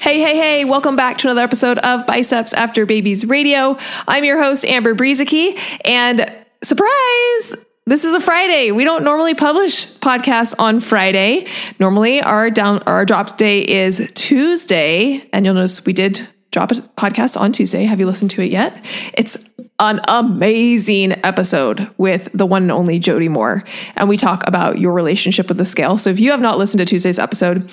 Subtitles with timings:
[0.00, 3.76] Hey, hey, hey, welcome back to another episode of Biceps After Babies Radio.
[4.06, 6.20] I'm your host, Amber Brueseke, and
[6.62, 7.56] surprise!
[7.84, 8.70] This is a Friday.
[8.70, 11.48] We don't normally publish podcasts on Friday.
[11.80, 16.76] Normally, our down our drop day is Tuesday, and you'll notice we did drop a
[16.76, 17.82] podcast on Tuesday.
[17.82, 18.84] Have you listened to it yet?
[19.14, 19.36] It's
[19.80, 23.64] an amazing episode with the one and only Jody Moore,
[23.96, 25.98] and we talk about your relationship with the scale.
[25.98, 27.68] So if you have not listened to Tuesday's episode,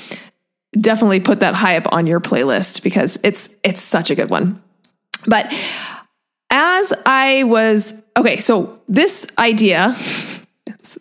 [0.79, 4.61] definitely put that high up on your playlist because it's it's such a good one.
[5.25, 5.51] But
[6.49, 9.95] as I was okay, so this idea,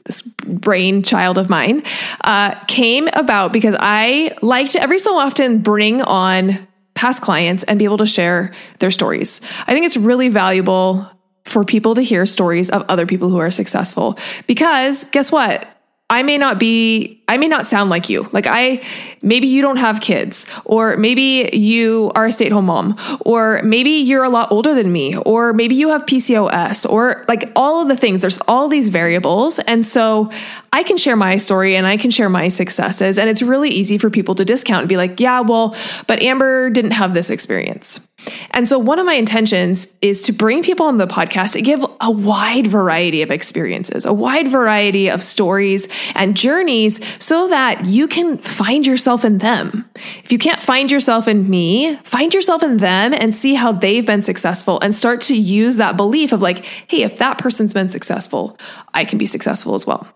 [0.07, 1.83] this brain child of mine,
[2.23, 7.79] uh, came about because I like to every so often bring on past clients and
[7.79, 9.41] be able to share their stories.
[9.67, 11.11] I think it's really valuable
[11.45, 15.69] for people to hear stories of other people who are successful because guess what?
[16.15, 18.29] I may not be, I may not sound like you.
[18.31, 18.81] Like I,
[19.21, 23.61] maybe you don't have kids, or maybe you are a stay at home mom, or
[23.65, 27.83] maybe you're a lot older than me, or maybe you have PCOS, or like all
[27.83, 28.21] of the things.
[28.21, 29.59] There's all these variables.
[29.59, 30.31] And so
[30.73, 33.19] I can share my story and I can share my successes.
[33.19, 35.75] And it's really easy for people to discount and be like, yeah, well,
[36.07, 38.07] but Amber didn't have this experience.
[38.51, 41.85] And so, one of my intentions is to bring people on the podcast to give
[42.01, 48.09] a wide variety of experiences, a wide variety of stories and journeys so that you
[48.09, 49.89] can find yourself in them.
[50.23, 54.07] If you can't find yourself in me, find yourself in them and see how they've
[54.07, 57.89] been successful and start to use that belief of like, hey, if that person's been
[57.89, 58.59] successful,
[58.93, 60.09] I can be successful as well.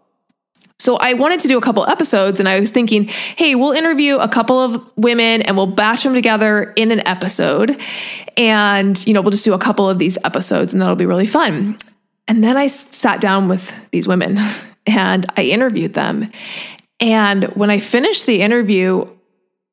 [0.80, 4.16] So I wanted to do a couple episodes and I was thinking, hey, we'll interview
[4.16, 7.80] a couple of women and we'll batch them together in an episode.
[8.36, 11.26] And, you know, we'll just do a couple of these episodes and that'll be really
[11.26, 11.76] fun.
[12.28, 14.38] And then I sat down with these women
[14.86, 16.30] and I interviewed them.
[17.00, 19.06] And when I finished the interview,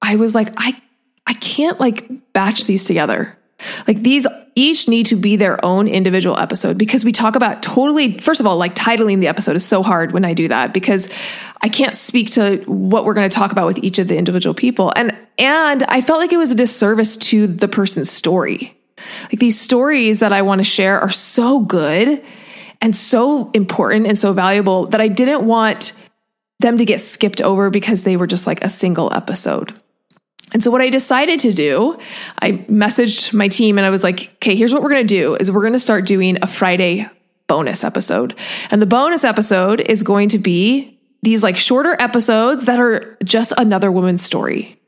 [0.02, 0.82] I was like, I
[1.28, 3.38] I can't like batch these together.
[3.88, 8.18] Like these each need to be their own individual episode because we talk about totally,
[8.20, 11.10] first of all, like titling the episode is so hard when I do that because
[11.62, 14.54] I can't speak to what we're going to talk about with each of the individual
[14.54, 14.94] people.
[14.96, 18.78] And, and I felt like it was a disservice to the person's story.
[19.24, 22.24] Like these stories that I want to share are so good
[22.82, 25.92] and so important and so valuable that I didn't want
[26.60, 29.74] them to get skipped over because they were just like a single episode.
[30.54, 31.98] And so what I decided to do,
[32.42, 35.36] I messaged my team and I was like, "Okay, here's what we're going to do
[35.36, 37.10] is we're going to start doing a Friday
[37.48, 38.36] bonus episode.
[38.72, 43.54] And the bonus episode is going to be these like shorter episodes that are just
[43.58, 44.80] another woman's story.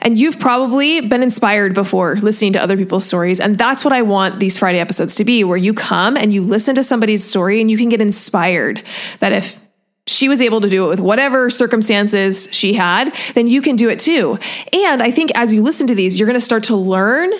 [0.00, 3.38] And you've probably been inspired before listening to other people's stories.
[3.38, 6.42] And that's what I want these Friday episodes to be, where you come and you
[6.42, 8.82] listen to somebody's story and you can get inspired
[9.20, 9.60] that if
[10.08, 13.88] she was able to do it with whatever circumstances she had, then you can do
[13.88, 14.38] it too.
[14.72, 17.30] And I think as you listen to these, you're going to start to learn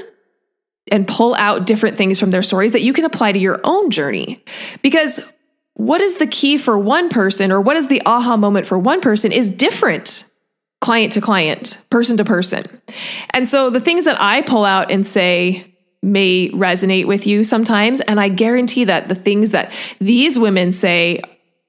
[0.91, 3.91] and pull out different things from their stories that you can apply to your own
[3.91, 4.43] journey.
[4.83, 5.21] Because
[5.75, 9.01] what is the key for one person or what is the aha moment for one
[9.01, 10.25] person is different
[10.81, 12.65] client to client, person to person.
[13.31, 18.01] And so the things that I pull out and say, may resonate with you sometimes.
[18.03, 21.21] And I guarantee that the things that these women say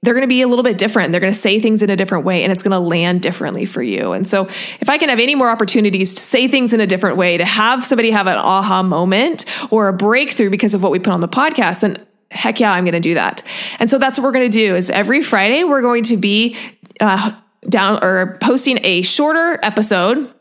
[0.01, 1.11] they're going to be a little bit different.
[1.11, 3.65] They're going to say things in a different way and it's going to land differently
[3.65, 4.13] for you.
[4.13, 4.45] And so,
[4.79, 7.45] if I can have any more opportunities to say things in a different way, to
[7.45, 11.21] have somebody have an aha moment or a breakthrough because of what we put on
[11.21, 13.43] the podcast, then heck yeah, I'm going to do that.
[13.79, 16.55] And so, that's what we're going to do is every Friday, we're going to be
[17.01, 17.33] uh,
[17.67, 20.33] down or posting a shorter episode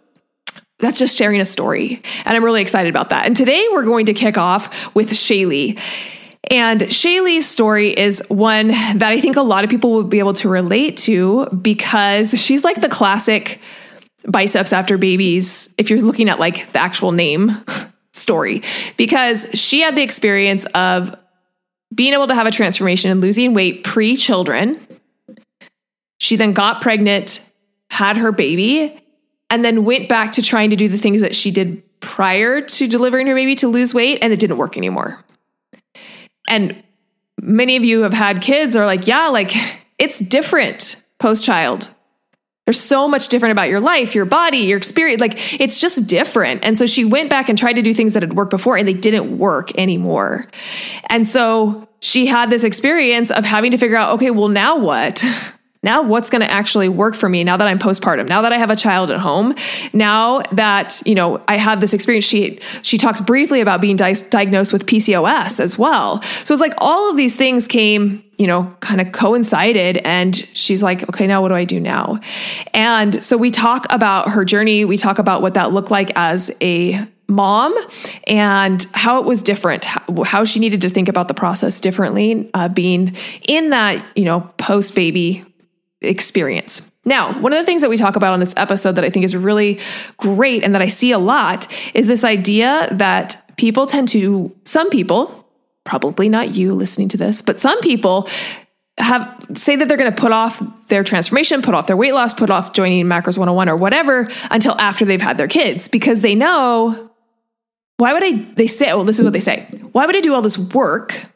[0.78, 2.00] that's just sharing a story.
[2.24, 3.26] And I'm really excited about that.
[3.26, 5.80] And today we're going to kick off with Shaylee.
[6.50, 10.34] And Shaylee's story is one that I think a lot of people will be able
[10.34, 13.60] to relate to because she's like the classic
[14.26, 17.52] biceps after babies, if you're looking at like the actual name
[18.12, 18.62] story,
[18.96, 21.14] because she had the experience of
[21.94, 24.80] being able to have a transformation and losing weight pre children.
[26.18, 27.40] She then got pregnant,
[27.90, 29.00] had her baby,
[29.50, 32.88] and then went back to trying to do the things that she did prior to
[32.88, 35.24] delivering her baby to lose weight, and it didn't work anymore.
[36.48, 36.82] And
[37.40, 39.52] many of you have had kids are like, yeah, like
[39.98, 41.88] it's different post child.
[42.66, 45.22] There's so much different about your life, your body, your experience.
[45.22, 46.64] Like it's just different.
[46.64, 48.86] And so she went back and tried to do things that had worked before and
[48.86, 50.44] they didn't work anymore.
[51.08, 55.24] And so she had this experience of having to figure out, okay, well, now what?
[55.82, 58.28] now what's going to actually work for me now that i'm postpartum?
[58.28, 59.54] Now that i have a child at home?
[59.92, 64.14] Now that you know i have this experience she she talks briefly about being di-
[64.30, 66.22] diagnosed with pcos as well.
[66.44, 70.82] So it's like all of these things came you know kind of coincided and she's
[70.82, 72.20] like okay now what do i do now?
[72.74, 74.84] And so we talk about her journey.
[74.84, 77.76] We talk about what that looked like as a mom
[78.26, 82.68] and how it was different how, she needed to think about the process differently uh,
[82.68, 83.14] being
[83.46, 85.44] in that you know post baby
[86.00, 86.82] experience.
[87.04, 89.24] Now, one of the things that we talk about on this episode that I think
[89.24, 89.80] is really
[90.16, 94.90] great and that I see a lot is this idea that people tend to, some
[94.90, 95.46] people,
[95.84, 98.28] probably not you listening to this, but some people
[98.98, 102.34] have say that they're going to put off their transformation, put off their weight loss,
[102.34, 106.34] put off joining Macros 101 or whatever until after they've had their kids because they
[106.34, 107.10] know
[107.96, 109.66] why would I they say well this is what they say.
[109.92, 111.26] Why would I do all this work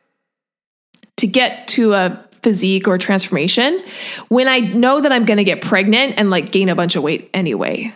[1.18, 3.82] to get to a physique or transformation
[4.28, 7.02] when I know that I'm going to get pregnant and like gain a bunch of
[7.02, 7.94] weight anyway.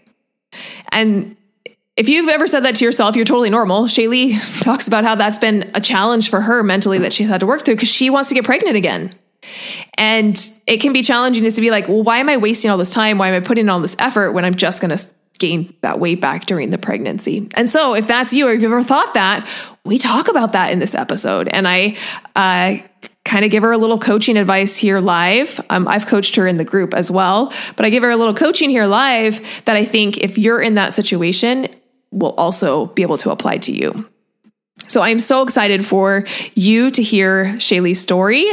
[0.90, 1.36] And
[1.96, 3.84] if you've ever said that to yourself, you're totally normal.
[3.84, 7.46] Shaylee talks about how that's been a challenge for her mentally that she's had to
[7.46, 9.14] work through because she wants to get pregnant again.
[9.94, 12.92] And it can be challenging to be like, well, why am I wasting all this
[12.92, 13.18] time?
[13.18, 15.06] Why am I putting in all this effort when I'm just going to
[15.38, 17.48] gain that weight back during the pregnancy?
[17.54, 19.48] And so, if that's you, or if you've ever thought that,
[19.84, 21.48] we talk about that in this episode.
[21.48, 21.96] And I
[22.34, 22.82] uh,
[23.26, 25.60] kind of give her a little coaching advice here live.
[25.68, 28.32] Um, I've coached her in the group as well, but I give her a little
[28.32, 31.68] coaching here live that I think if you're in that situation,
[32.12, 34.08] will also be able to apply to you.
[34.86, 36.24] So I'm so excited for
[36.54, 38.48] you to hear Shaylee's story.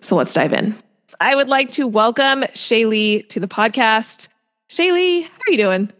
[0.00, 0.76] So let's dive in.
[1.20, 4.28] I would like to welcome Shaylee to the podcast.
[4.68, 5.92] Shaylee, how are you doing?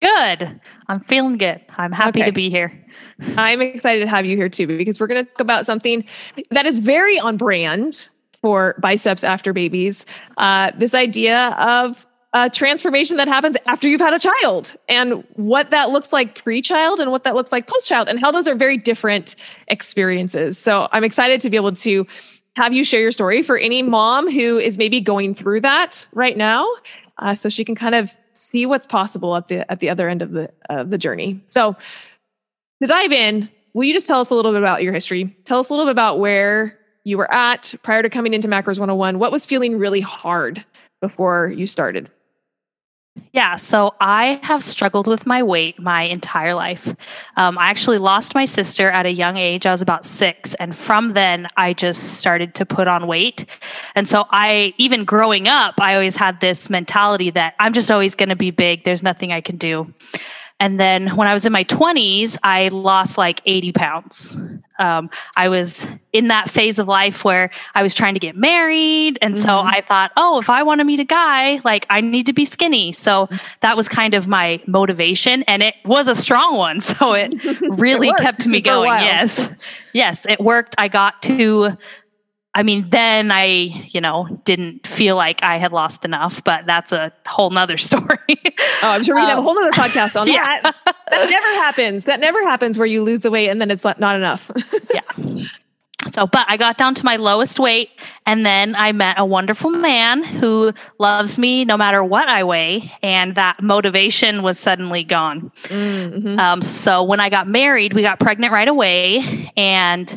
[0.00, 0.60] Good.
[0.88, 1.60] I'm feeling good.
[1.76, 2.30] I'm happy okay.
[2.30, 2.81] to be here.
[3.36, 6.04] I'm excited to have you here too, because we're going to talk about something
[6.50, 8.08] that is very on brand
[8.40, 10.04] for biceps after babies.
[10.36, 15.70] Uh, this idea of a transformation that happens after you've had a child and what
[15.70, 18.78] that looks like pre-child and what that looks like post-child and how those are very
[18.78, 19.36] different
[19.68, 20.56] experiences.
[20.56, 22.06] So I'm excited to be able to
[22.56, 26.36] have you share your story for any mom who is maybe going through that right
[26.36, 26.66] now,
[27.18, 30.22] uh, so she can kind of see what's possible at the at the other end
[30.22, 31.38] of the uh, the journey.
[31.50, 31.76] So
[32.82, 35.36] to dive in, will you just tell us a little bit about your history?
[35.44, 38.78] Tell us a little bit about where you were at prior to coming into Macros
[38.78, 39.18] 101.
[39.18, 40.64] What was feeling really hard
[41.00, 42.10] before you started?
[43.32, 46.94] Yeah, so I have struggled with my weight my entire life.
[47.36, 49.66] Um, I actually lost my sister at a young age.
[49.66, 50.54] I was about six.
[50.54, 53.44] And from then, I just started to put on weight.
[53.94, 58.14] And so I, even growing up, I always had this mentality that I'm just always
[58.14, 58.84] going to be big.
[58.84, 59.92] There's nothing I can do.
[60.62, 64.36] And then when I was in my 20s, I lost like 80 pounds.
[64.78, 69.18] Um, I was in that phase of life where I was trying to get married.
[69.22, 69.42] And mm-hmm.
[69.42, 72.32] so I thought, oh, if I want to meet a guy, like I need to
[72.32, 72.92] be skinny.
[72.92, 75.42] So that was kind of my motivation.
[75.48, 76.78] And it was a strong one.
[76.78, 79.02] So it really it kept me going.
[79.02, 79.52] Yes.
[79.92, 80.76] Yes, it worked.
[80.78, 81.76] I got to
[82.54, 86.92] I mean, then I, you know, didn't feel like I had lost enough, but that's
[86.92, 88.18] a whole nother story.
[88.82, 90.60] oh, I'm sure we um, have a whole nother podcast on yeah.
[90.60, 90.76] that.
[90.84, 92.04] That never happens.
[92.04, 94.50] That never happens where you lose the weight and then it's not enough.
[94.94, 95.44] yeah.
[96.08, 97.90] So, but I got down to my lowest weight
[98.26, 102.92] and then I met a wonderful man who loves me no matter what I weigh.
[103.02, 105.50] And that motivation was suddenly gone.
[105.64, 106.38] Mm-hmm.
[106.38, 109.50] Um, so when I got married, we got pregnant right away.
[109.56, 110.12] And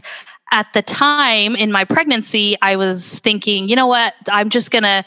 [0.51, 4.83] at the time in my pregnancy, I was thinking, you know what, I'm just going
[4.83, 5.03] to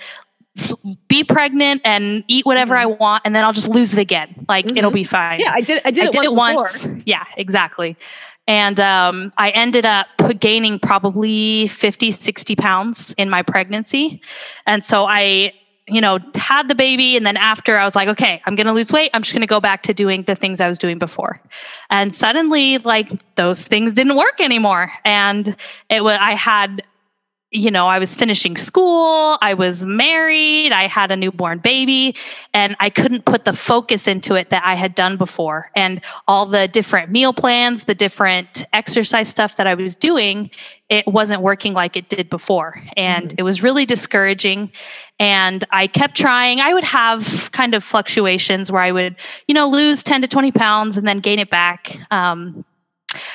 [1.09, 2.92] be pregnant and eat whatever mm-hmm.
[2.92, 4.45] I want, and then I'll just lose it again.
[4.49, 4.76] Like mm-hmm.
[4.76, 5.40] it'll be fine.
[5.40, 5.83] Yeah, I did.
[5.85, 7.02] I did, I it, did once it once.
[7.07, 7.97] Yeah, exactly.
[8.47, 10.07] And um, I ended up
[10.40, 14.23] gaining probably 50, 60 pounds in my pregnancy.
[14.66, 15.52] And so I
[15.88, 17.16] you know, had the baby.
[17.16, 19.11] And then after I was like, okay, I'm going to lose weight.
[19.14, 21.40] I'm just going to go back to doing the things I was doing before.
[21.90, 24.90] And suddenly, like, those things didn't work anymore.
[25.04, 25.57] And
[25.88, 26.83] it was, I had
[27.50, 32.14] you know, I was finishing school, I was married, I had a newborn baby,
[32.52, 35.71] and I couldn't put the focus into it that I had done before.
[35.75, 40.50] And all the different meal plans, the different exercise stuff that I was doing,
[40.90, 42.83] it wasn't working like it did before.
[42.99, 43.37] And mm-hmm.
[43.38, 44.71] it was really discouraging.
[45.19, 46.61] And I kept trying.
[46.61, 50.52] I would have kind of fluctuations where I would, you know, lose 10 to 20
[50.52, 51.99] pounds and then gain it back.
[52.11, 52.64] Um,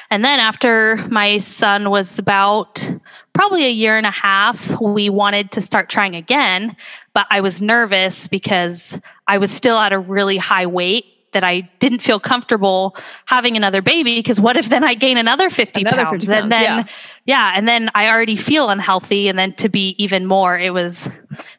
[0.10, 2.92] and then after my son was about
[3.34, 6.75] probably a year and a half, we wanted to start trying again,
[7.13, 11.62] but I was nervous because I was still at a really high weight that I
[11.80, 15.98] didn't feel comfortable having another baby because what if then I gain another 50 another
[15.98, 16.86] pounds 50 pounds, and then yeah.
[17.25, 17.54] yeah.
[17.56, 21.10] and then I already feel unhealthy and then to be even more it was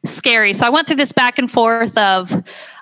[0.05, 0.55] scary.
[0.55, 2.33] So I went through this back and forth of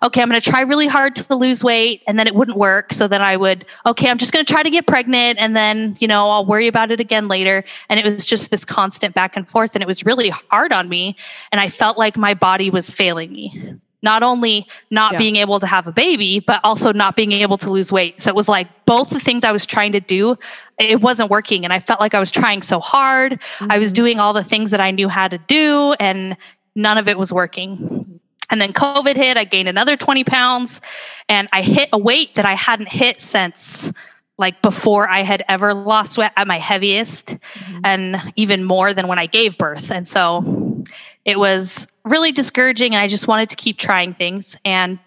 [0.03, 2.93] okay, I'm going to try really hard to lose weight and then it wouldn't work
[2.93, 5.97] so then I would okay, I'm just going to try to get pregnant and then,
[6.01, 9.37] you know, I'll worry about it again later and it was just this constant back
[9.37, 11.17] and forth and it was really hard on me
[11.51, 15.19] and I felt like my body was failing me not only not yeah.
[15.19, 18.21] being able to have a baby, but also not being able to lose weight.
[18.21, 20.37] So it was like both the things I was trying to do,
[20.79, 21.65] it wasn't working.
[21.65, 23.33] And I felt like I was trying so hard.
[23.33, 23.73] Mm-hmm.
[23.73, 24.03] I was mm-hmm.
[24.03, 26.37] doing all the things that I knew how to do, and
[26.75, 28.21] none of it was working.
[28.51, 30.81] And then COVID hit, I gained another 20 pounds,
[31.29, 33.93] and I hit a weight that I hadn't hit since
[34.39, 37.81] like before I had ever lost weight at my heaviest mm-hmm.
[37.85, 39.93] and even more than when I gave birth.
[39.93, 40.85] And so
[41.25, 44.57] it was really discouraging and I just wanted to keep trying things.
[44.65, 44.99] And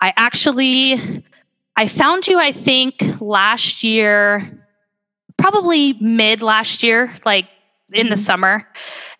[0.00, 1.24] I actually
[1.76, 4.64] I found you, I think, last year,
[5.36, 7.48] probably mid last year, like
[7.92, 8.22] in the mm-hmm.
[8.22, 8.68] summer.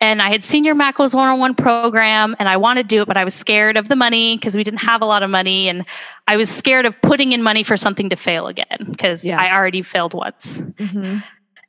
[0.01, 3.03] And I had seen your Macros one on one program and I wanted to do
[3.03, 5.31] it, but I was scared of the money because we didn't have a lot of
[5.31, 5.69] money.
[5.69, 5.85] And
[6.29, 9.41] I was scared of putting in money for something to fail again because yeah.
[9.41, 10.59] I already failed once.
[10.59, 11.19] Mm-hmm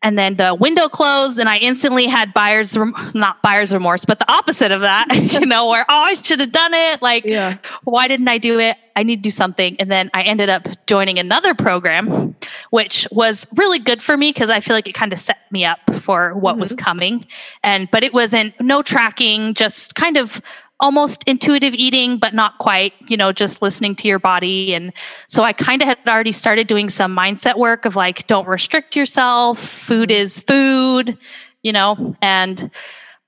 [0.02, 4.20] and then the window closed and i instantly had buyer's rem- not buyer's remorse but
[4.20, 7.58] the opposite of that you know where oh i should have done it like yeah.
[7.84, 10.68] why didn't i do it i need to do something and then i ended up
[10.88, 12.36] joining another program
[12.70, 15.66] which was really good for me because i feel like it kind of set me
[15.66, 16.62] up for what mm-hmm.
[16.62, 17.26] was coming
[17.64, 20.42] and but it wasn't no tracking just kind of
[20.80, 24.76] almost intuitive eating, but not quite, you know, just listening to your body.
[24.76, 24.92] And
[25.28, 28.96] so I kind of had already started doing some mindset work of like, don't restrict
[28.96, 30.22] yourself, food mm-hmm.
[30.22, 31.18] is food,
[31.64, 32.70] you know, and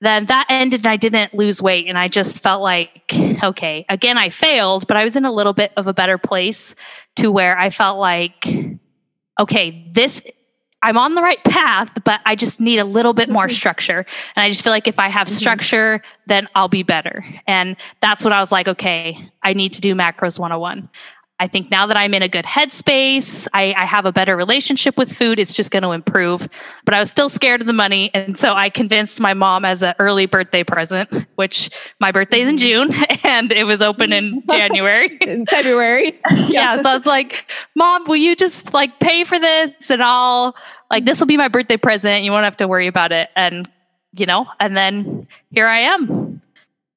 [0.00, 1.86] then that ended and I didn't lose weight.
[1.88, 3.12] And I just felt like,
[3.42, 6.74] okay, again, I failed, but I was in a little bit of a better place
[7.16, 8.46] to where I felt like,
[9.40, 10.22] okay, this
[10.82, 13.54] I'm on the right path, but I just need a little bit more mm-hmm.
[13.54, 14.06] structure.
[14.36, 15.36] And I just feel like if I have mm-hmm.
[15.36, 17.24] structure, then I'll be better.
[17.46, 20.88] And that's what I was like, okay, I need to do macros 101.
[21.40, 24.96] I think now that I'm in a good headspace, I, I have a better relationship
[24.96, 25.38] with food.
[25.38, 26.48] It's just going to improve.
[26.84, 28.10] But I was still scared of the money.
[28.12, 32.56] And so I convinced my mom as an early birthday present, which my birthday's in
[32.56, 32.90] mm-hmm.
[32.90, 35.16] June and it was open in January.
[35.20, 36.18] in February.
[36.48, 36.82] yeah.
[36.82, 40.56] So it's like, Mom, will you just like pay for this and I'll
[40.90, 42.24] like, this will be my birthday present.
[42.24, 43.30] You won't have to worry about it.
[43.36, 43.70] And,
[44.16, 46.40] you know, and then here I am,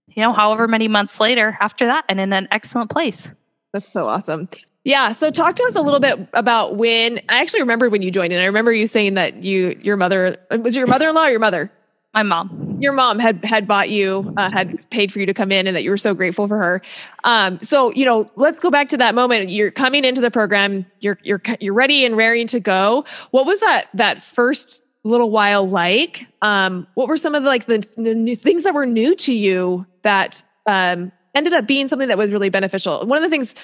[0.08, 3.32] you know, however many months later after that and in an excellent place.
[3.74, 4.50] That's so awesome.
[4.84, 5.12] Yeah.
[5.12, 8.34] So talk to us a little bit about when I actually remember when you joined
[8.34, 11.72] and I remember you saying that you, your mother, was your mother-in-law or your mother?
[12.14, 12.78] My mom.
[12.82, 15.74] Your mom had had bought you, uh, had paid for you to come in, and
[15.78, 16.82] that you were so grateful for her.
[17.24, 19.50] Um, so you know, let's go back to that moment.
[19.50, 20.86] You're coming into the program.
[21.00, 23.06] You're you're you're ready and raring to go.
[23.30, 26.28] What was that that first little while like?
[26.42, 29.34] Um, what were some of the, like the, the new things that were new to
[29.34, 33.06] you that um, ended up being something that was really beneficial.
[33.06, 33.56] One of the things,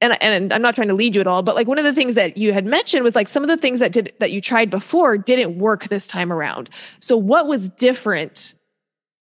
[0.00, 1.92] and, and I'm not trying to lead you at all, but like one of the
[1.92, 4.40] things that you had mentioned was like some of the things that did that you
[4.40, 6.70] tried before didn't work this time around.
[7.00, 8.54] So what was different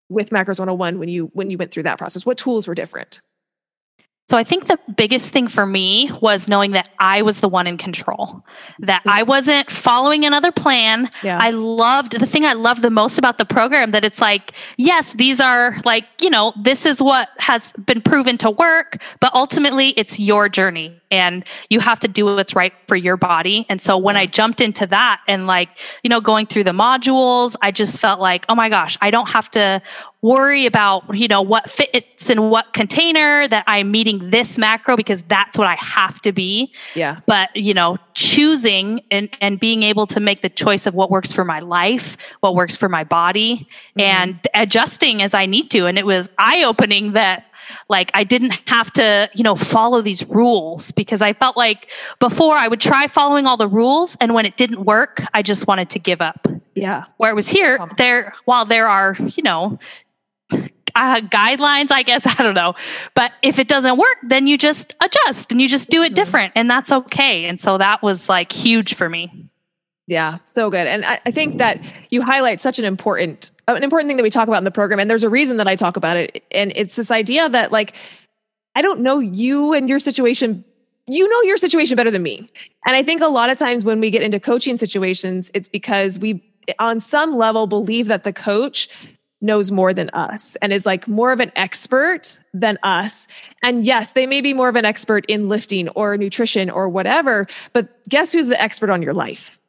[0.09, 2.25] with Macros 101 when you when you went through that process?
[2.25, 3.21] What tools were different?
[4.27, 7.67] So I think the biggest thing for me was knowing that I was the one
[7.67, 8.43] in control,
[8.79, 11.11] that I wasn't following another plan.
[11.21, 11.37] Yeah.
[11.39, 15.13] I loved the thing I loved the most about the program that it's like, yes,
[15.13, 19.89] these are like, you know, this is what has been proven to work, but ultimately
[19.89, 23.65] it's your journey and you have to do what's right for your body.
[23.69, 25.69] And so when I jumped into that and like,
[26.03, 29.29] you know, going through the modules, I just felt like, oh my gosh, I don't
[29.29, 29.81] have to
[30.25, 35.21] worry about you know what fits in what container that i'm meeting this macro because
[35.23, 40.07] that's what i have to be yeah but you know choosing and and being able
[40.07, 43.57] to make the choice of what works for my life what works for my body
[43.57, 44.01] mm-hmm.
[44.01, 47.45] and adjusting as i need to and it was eye opening that
[47.89, 52.55] like I didn't have to, you know, follow these rules because I felt like before
[52.55, 55.89] I would try following all the rules and when it didn't work, I just wanted
[55.91, 56.47] to give up.
[56.73, 57.05] Yeah.
[57.17, 59.79] Where it was here, there while there are, you know,
[60.95, 62.73] uh, guidelines, I guess, I don't know.
[63.13, 66.15] But if it doesn't work, then you just adjust and you just do it mm-hmm.
[66.15, 67.45] different and that's okay.
[67.45, 69.47] And so that was like huge for me.
[70.07, 70.85] Yeah, so good.
[70.85, 71.81] And I, I, think that
[72.11, 74.99] you highlight such an important an important thing that we talk about in the program.
[74.99, 76.43] And there's a reason that I talk about it.
[76.51, 77.95] And it's this idea that like
[78.75, 80.63] I don't know you and your situation.
[81.07, 82.49] You know your situation better than me.
[82.85, 86.19] And I think a lot of times when we get into coaching situations, it's because
[86.19, 86.43] we
[86.79, 88.89] on some level believe that the coach
[89.41, 93.27] knows more than us and is like more of an expert than us.
[93.63, 97.47] And yes, they may be more of an expert in lifting or nutrition or whatever,
[97.73, 99.59] but guess who's the expert on your life?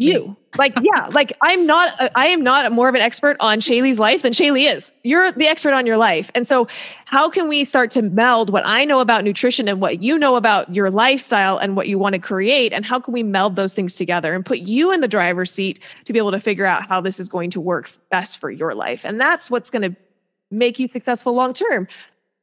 [0.00, 0.36] You.
[0.58, 4.00] Like yeah like i'm not a, i am not more of an expert on shaylee's
[4.00, 4.90] life than shaylee is.
[5.04, 6.28] You're the expert on your life.
[6.34, 6.66] And so
[7.04, 10.34] how can we start to meld what i know about nutrition and what you know
[10.34, 12.72] about your lifestyle and what you want to create?
[12.72, 15.78] And how can we meld those things together and put you in the driver's seat
[16.04, 18.74] to be able to figure out how this is going to work best for your
[18.74, 19.04] life?
[19.04, 19.96] And that's what's going to
[20.50, 21.86] make you successful long term.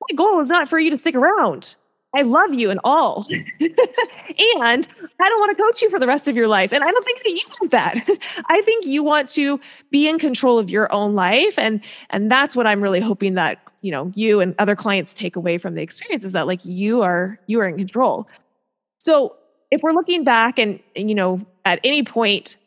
[0.10, 1.76] My goal is not for you to stick around
[2.18, 3.28] I love you and all.
[3.30, 6.74] and I don't want to coach you for the rest of your life.
[6.74, 7.96] And I don't think that you want that.
[8.50, 9.60] I think you want to
[9.92, 11.60] be in control of your own life.
[11.60, 15.36] And and that's what I'm really hoping that, you know, you and other clients take
[15.36, 18.28] away from the experience is that like you are you are in control.
[18.98, 19.36] So
[19.70, 22.58] if we're looking back and, and you know, at any point,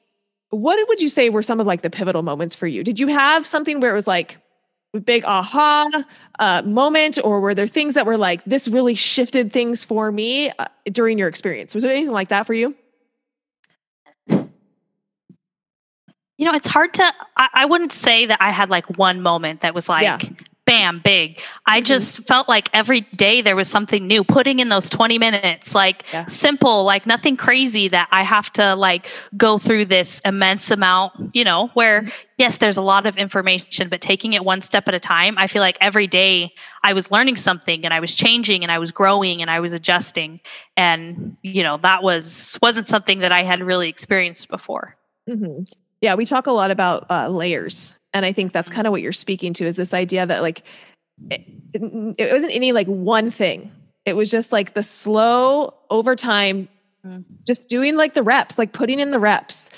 [0.50, 2.84] what would you say were some of like the pivotal moments for you?
[2.84, 4.39] Did you have something where it was like,
[4.98, 6.04] big aha
[6.38, 10.50] uh, moment or were there things that were like this really shifted things for me
[10.50, 11.74] uh, during your experience?
[11.74, 12.74] Was there anything like that for you?
[16.38, 19.60] You know it's hard to I, I wouldn't say that i had like one moment
[19.60, 20.18] that was like yeah
[20.70, 21.40] bam, big.
[21.66, 21.84] I mm-hmm.
[21.84, 26.04] just felt like every day there was something new, putting in those 20 minutes, like
[26.12, 26.26] yeah.
[26.26, 31.42] simple, like nothing crazy that I have to like go through this immense amount, you
[31.42, 32.10] know, where mm-hmm.
[32.38, 35.48] yes, there's a lot of information, but taking it one step at a time, I
[35.48, 36.52] feel like every day
[36.84, 39.72] I was learning something and I was changing and I was growing and I was
[39.72, 40.38] adjusting.
[40.76, 44.96] And, you know, that was, wasn't something that I had really experienced before.
[45.28, 45.64] Mm-hmm.
[46.00, 49.02] Yeah, we talk a lot about uh, layers and i think that's kind of what
[49.02, 50.62] you're speaking to is this idea that like
[51.28, 51.46] it,
[52.18, 53.70] it, wasn't any like one thing.
[54.06, 56.68] It was just like the slow over time
[57.06, 57.24] mm.
[57.46, 59.70] just doing like the reps like putting in the reps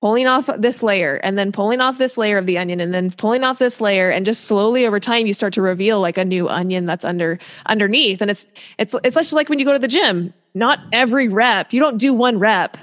[0.00, 3.10] pulling off this layer and then pulling off this layer of the onion and then
[3.10, 6.24] pulling off this layer and just slowly over time you start to reveal like a
[6.24, 8.20] new onion that's under underneath.
[8.20, 8.46] And it's
[8.78, 11.98] it's it's just like when you go to the gym not every rep you don't
[11.98, 12.76] do one rep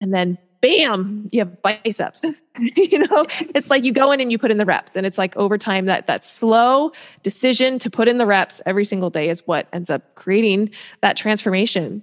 [0.00, 2.24] and then bam, you have biceps.
[2.76, 4.96] you know, it's like you go in and you put in the reps.
[4.96, 6.92] And it's like over time that that slow
[7.22, 10.70] decision to put in the reps every single day is what ends up creating
[11.00, 12.02] that transformation.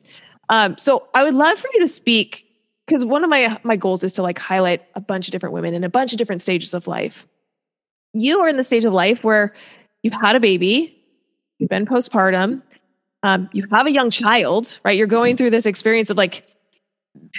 [0.50, 2.46] Um, so I would love for you to speak
[2.86, 5.74] because one of my my goals is to like highlight a bunch of different women
[5.74, 7.28] in a bunch of different stages of life.
[8.14, 9.54] You are in the stage of life where
[10.02, 10.98] you've had a baby,
[11.60, 12.62] you've been postpartum,
[13.24, 14.98] um, you have a young child, right?
[14.98, 16.46] You're going through this experience of like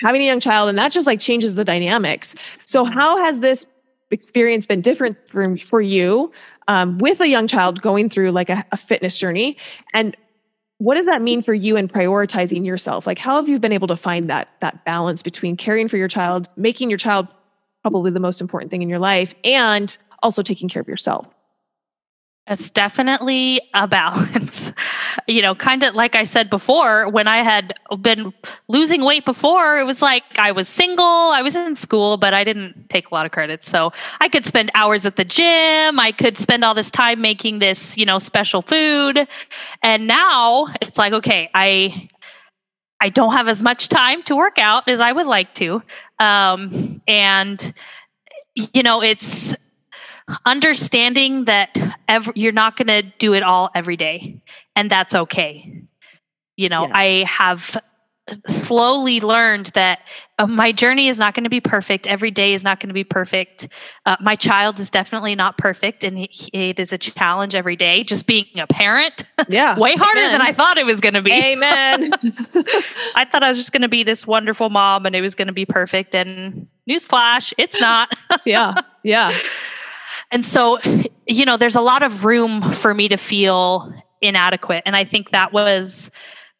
[0.02, 2.34] having a young child and that just like changes the dynamics.
[2.66, 3.66] So how has this
[4.10, 6.32] experience been different for, for you
[6.66, 9.56] um, with a young child going through like a, a fitness journey?
[9.92, 10.16] And
[10.78, 13.06] what does that mean for you in prioritizing yourself?
[13.06, 16.08] Like how have you been able to find that that balance between caring for your
[16.08, 17.28] child making your child
[17.82, 21.26] probably the most important thing in your life and also taking care of yourself
[22.48, 24.72] it's definitely a balance.
[25.28, 28.32] you know, kind of like I said before, when I had been
[28.68, 32.44] losing weight before, it was like I was single, I was in school, but I
[32.44, 33.68] didn't take a lot of credits.
[33.68, 37.58] So I could spend hours at the gym, I could spend all this time making
[37.58, 39.28] this, you know, special food.
[39.82, 42.08] And now it's like, okay, I
[43.00, 45.82] I don't have as much time to work out as I would like to.
[46.18, 47.72] Um, and
[48.54, 49.54] you know, it's
[50.44, 51.78] understanding that
[52.34, 54.40] you're not going to do it all every day
[54.76, 55.82] and that's okay.
[56.56, 57.80] You know i have
[58.48, 60.00] slowly learned that
[60.38, 62.06] uh, my journey is not going to be perfect.
[62.06, 63.68] Every day is not going to be perfect.
[64.06, 68.04] Uh, my child is definitely not perfect and it, it is a challenge every day
[68.04, 69.24] just being a parent.
[69.48, 69.78] Yeah.
[69.80, 70.32] Way harder amen.
[70.32, 71.32] than i thought it was going to be.
[71.32, 72.12] Amen.
[73.14, 75.48] I thought i was just going to be this wonderful mom and it was going
[75.48, 78.12] to be perfect and newsflash it's not.
[78.44, 78.82] Yeah.
[79.02, 79.36] Yeah
[80.30, 80.78] and so,
[81.26, 84.82] you know, there's a lot of room for me to feel inadequate.
[84.86, 86.10] And I think that was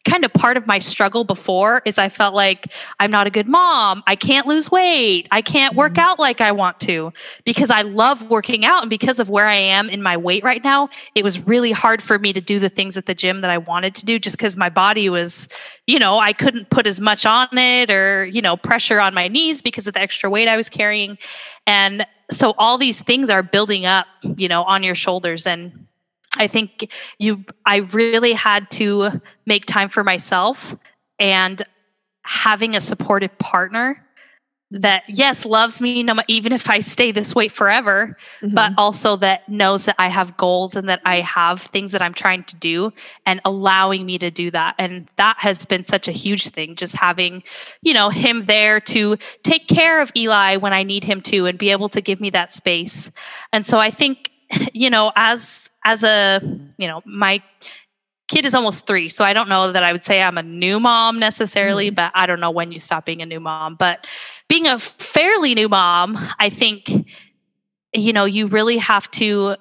[0.05, 3.49] kind of part of my struggle before is I felt like I'm not a good
[3.49, 4.03] mom.
[4.07, 5.29] I can't lose weight.
[5.31, 6.01] I can't work mm-hmm.
[6.01, 7.13] out like I want to
[7.45, 10.63] because I love working out and because of where I am in my weight right
[10.63, 13.51] now, it was really hard for me to do the things at the gym that
[13.51, 15.49] I wanted to do just cuz my body was,
[15.87, 19.29] you know, I couldn't put as much on it or, you know, pressure on my
[19.29, 21.19] knees because of the extra weight I was carrying.
[21.67, 24.07] And so all these things are building up,
[24.37, 25.88] you know, on your shoulders and
[26.39, 30.75] I think you I really had to make time for myself
[31.19, 31.63] and
[32.25, 34.05] having a supportive partner
[34.71, 38.55] that yes loves me no, even if i stay this way forever mm-hmm.
[38.55, 42.13] but also that knows that i have goals and that i have things that i'm
[42.13, 42.93] trying to do
[43.25, 46.95] and allowing me to do that and that has been such a huge thing just
[46.95, 47.43] having
[47.81, 51.59] you know him there to take care of eli when i need him to and
[51.59, 53.11] be able to give me that space
[53.55, 54.31] and so i think
[54.75, 56.41] you know as as a
[56.77, 57.43] you know my
[58.29, 60.79] kid is almost three so i don't know that i would say i'm a new
[60.79, 61.95] mom necessarily mm-hmm.
[61.95, 63.75] but i don't know when you stop being a new mom.
[63.75, 64.07] But
[64.49, 66.93] being a fairly new mom i think
[67.95, 69.57] you know you really have to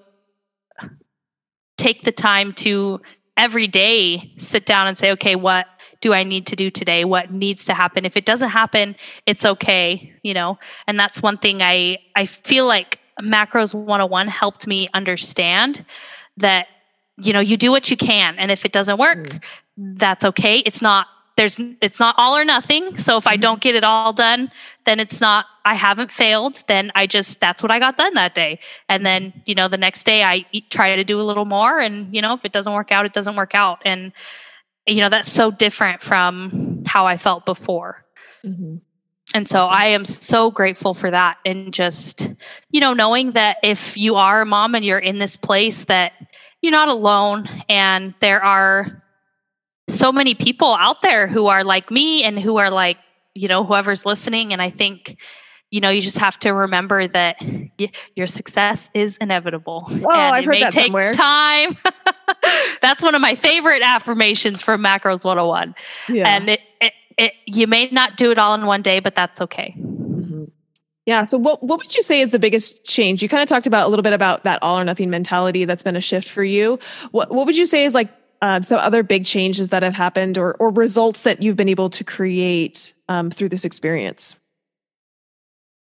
[1.78, 3.00] take the time to
[3.38, 5.68] every day sit down and say okay what
[6.02, 7.06] do i need to do today?
[7.06, 8.06] What needs to happen?
[8.06, 10.60] If it doesn't happen it's okay you know?
[10.88, 15.86] And that's one thing i i feel like macros 101 helped me understand
[16.38, 16.68] that
[17.18, 19.42] you know you do what you can and if it doesn't work mm.
[19.78, 23.32] that's okay it's not there's it's not all or nothing so if mm.
[23.32, 23.42] i mm-hmm.
[23.42, 24.52] don't get it all done
[24.86, 28.34] then it's not i haven't failed then i just that's what i got done that
[28.36, 29.40] day and then mm-hmm.
[29.46, 32.34] you know the next day i try to do a little more and you know
[32.34, 34.12] if it doesn't work out it doesn't work out and
[34.86, 38.06] you know that's so different from how i felt before
[38.44, 38.78] mm-hmm.
[39.38, 41.38] And so I am so grateful for that.
[41.46, 42.28] And just,
[42.72, 46.14] you know, knowing that if you are a mom and you're in this place, that
[46.64, 47.48] you're not alone.
[47.70, 49.04] And there are
[49.88, 52.98] so many people out there who are like me and who are like,
[53.36, 54.54] you know, whoever's listening.
[54.54, 55.22] And I think,
[55.70, 59.86] you know, you just have to remember that y- your success is inevitable.
[59.88, 61.12] Oh, I've heard that somewhere.
[61.14, 61.78] Time.
[62.82, 65.76] That's one of my favorite affirmations from Macros 101.
[66.10, 66.28] Yeah.
[66.28, 69.42] And it, it it, you may not do it all in one day, but that's
[69.42, 69.76] okay.
[69.78, 70.46] Mm-hmm.
[71.06, 71.24] Yeah.
[71.24, 73.24] So, what what would you say is the biggest change?
[73.24, 75.84] You kind of talked about a little bit about that all or nothing mentality that's
[75.84, 76.80] been a shift for you.
[77.12, 78.10] What what would you say is like
[78.42, 81.90] uh, some other big changes that have happened, or or results that you've been able
[81.92, 84.36] to create um, through this experience?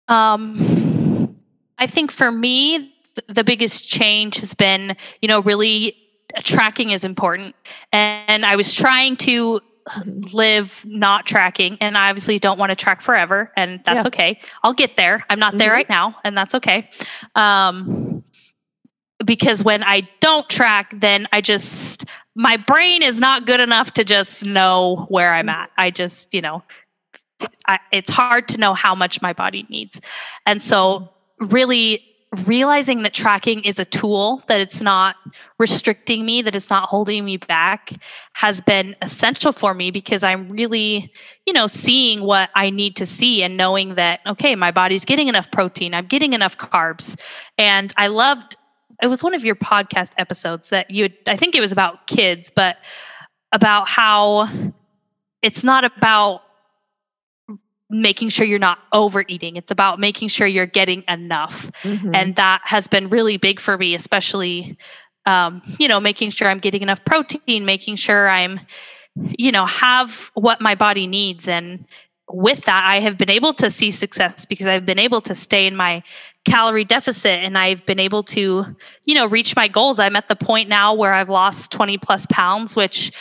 [0.07, 1.35] Um,
[1.79, 5.97] I think for me, th- the biggest change has been, you know, really
[6.43, 7.55] tracking is important,
[7.91, 9.59] and I was trying to
[10.05, 14.07] live not tracking and I obviously don't want to track forever and that's yeah.
[14.07, 14.39] okay.
[14.63, 15.23] I'll get there.
[15.29, 15.59] I'm not mm-hmm.
[15.59, 16.89] there right now and that's okay.
[17.35, 18.23] Um,
[19.23, 24.03] because when I don't track, then I just, my brain is not good enough to
[24.03, 25.71] just know where I'm at.
[25.77, 26.63] I just, you know,
[27.67, 30.01] I, it's hard to know how much my body needs.
[30.45, 35.15] And so, really realizing that tracking is a tool, that it's not
[35.57, 37.93] restricting me, that it's not holding me back,
[38.33, 41.11] has been essential for me because I'm really,
[41.45, 45.27] you know, seeing what I need to see and knowing that, okay, my body's getting
[45.27, 47.19] enough protein, I'm getting enough carbs.
[47.57, 48.55] And I loved,
[49.01, 52.49] it was one of your podcast episodes that you, I think it was about kids,
[52.49, 52.77] but
[53.51, 54.49] about how
[55.41, 56.41] it's not about
[57.89, 59.55] making sure you're not overeating.
[59.55, 61.71] It's about making sure you're getting enough.
[61.83, 62.15] Mm-hmm.
[62.15, 64.77] And that has been really big for me, especially,
[65.25, 68.59] um, you know, making sure I'm getting enough protein, making sure I'm,
[69.37, 71.47] you know, have what my body needs.
[71.47, 71.85] And
[72.27, 75.67] with that, I have been able to see success because I've been able to stay
[75.67, 76.01] in my
[76.43, 79.99] calorie deficit and I've been able to, you know, reach my goals.
[79.99, 83.11] I'm at the point now where I've lost 20 plus pounds, which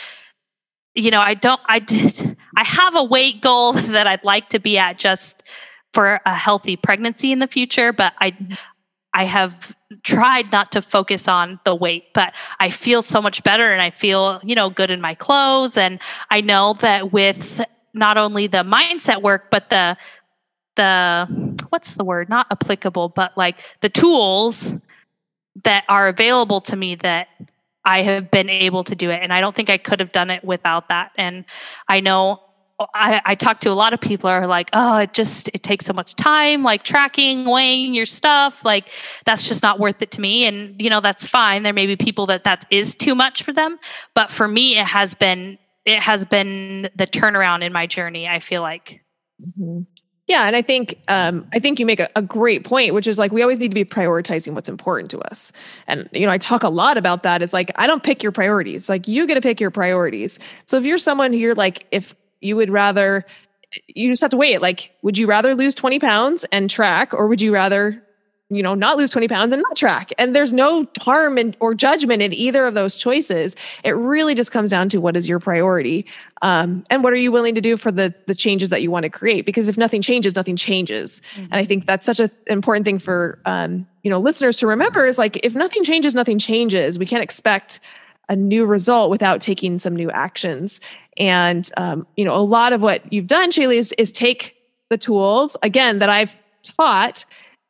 [0.95, 4.59] you know, I don't, I did, I have a weight goal that I'd like to
[4.59, 5.43] be at just
[5.93, 8.53] for a healthy pregnancy in the future, but I, mm-hmm.
[9.13, 13.71] I have tried not to focus on the weight, but I feel so much better
[13.71, 15.77] and I feel, you know, good in my clothes.
[15.77, 15.99] And
[16.31, 17.61] I know that with
[17.93, 19.95] not only the mindset work, but the,
[20.75, 21.27] the,
[21.69, 22.27] what's the word?
[22.27, 24.75] Not applicable, but like the tools
[25.63, 27.29] that are available to me that
[27.85, 29.21] I have been able to do it.
[29.21, 31.11] And I don't think I could have done it without that.
[31.17, 31.45] And
[31.87, 32.41] I know
[32.93, 35.85] I, I talk to a lot of people are like, oh, it just it takes
[35.85, 38.89] so much time, like tracking, weighing your stuff, like
[39.23, 40.45] that's just not worth it to me.
[40.45, 41.63] And you know that's fine.
[41.63, 43.79] There may be people that that is too much for them,
[44.13, 48.27] but for me, it has been it has been the turnaround in my journey.
[48.27, 49.01] I feel like.
[49.41, 49.83] Mm-hmm.
[50.27, 53.19] Yeah, and I think um, I think you make a, a, great point, which is
[53.19, 55.51] like we always need to be prioritizing what's important to us.
[55.85, 57.43] And you know, I talk a lot about that.
[57.43, 58.89] It's like I don't pick your priorities.
[58.89, 60.39] Like you get to pick your priorities.
[60.65, 63.23] So if you're someone who you're like, if you would rather,
[63.87, 64.63] you just have to weigh it.
[64.63, 68.01] Like, would you rather lose 20 pounds and track, or would you rather
[68.49, 70.11] you know, not lose 20 pounds and not track.
[70.19, 73.55] And there's no harm in, or judgment in either of those choices.
[73.83, 76.05] It really just comes down to what is your priority
[76.43, 79.03] um, and what are you willing to do for the, the changes that you want
[79.03, 79.47] to create?
[79.47, 81.21] Because if nothing changes, nothing changes.
[81.33, 81.43] Mm-hmm.
[81.45, 85.07] And I think that's such an important thing for, um, you know, listeners to remember
[85.07, 86.99] is like, if nothing changes, nothing changes.
[86.99, 87.79] We can't expect
[88.29, 90.79] a new result without taking some new actions.
[91.17, 94.55] And, um, you know, a lot of what you've done, Shaylee, is, is take
[94.89, 97.25] the tools, again, that I've taught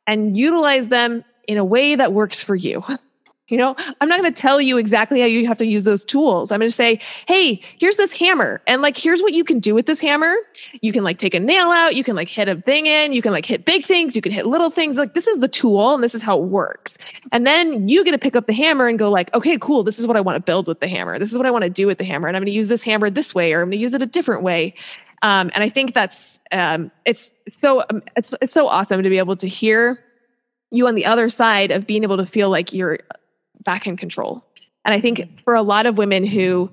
[0.06, 2.82] and utilize them in a way that works for you.
[3.48, 6.04] You know, I'm not going to tell you exactly how you have to use those
[6.04, 6.50] tools.
[6.50, 8.60] I'm going to say, hey, here's this hammer.
[8.66, 10.34] And like, here's what you can do with this hammer.
[10.80, 11.94] You can like take a nail out.
[11.94, 13.12] You can like hit a thing in.
[13.12, 14.16] You can like hit big things.
[14.16, 14.96] You can hit little things.
[14.96, 16.98] Like, this is the tool and this is how it works.
[17.30, 19.84] And then you get to pick up the hammer and go, like, okay, cool.
[19.84, 21.16] This is what I want to build with the hammer.
[21.16, 22.26] This is what I want to do with the hammer.
[22.26, 24.02] And I'm going to use this hammer this way or I'm going to use it
[24.02, 24.74] a different way.
[25.26, 29.18] Um, and I think that's, um, it's so, um, it's, it's so awesome to be
[29.18, 29.98] able to hear
[30.70, 33.00] you on the other side of being able to feel like you're
[33.64, 34.44] back in control.
[34.84, 36.70] And I think for a lot of women who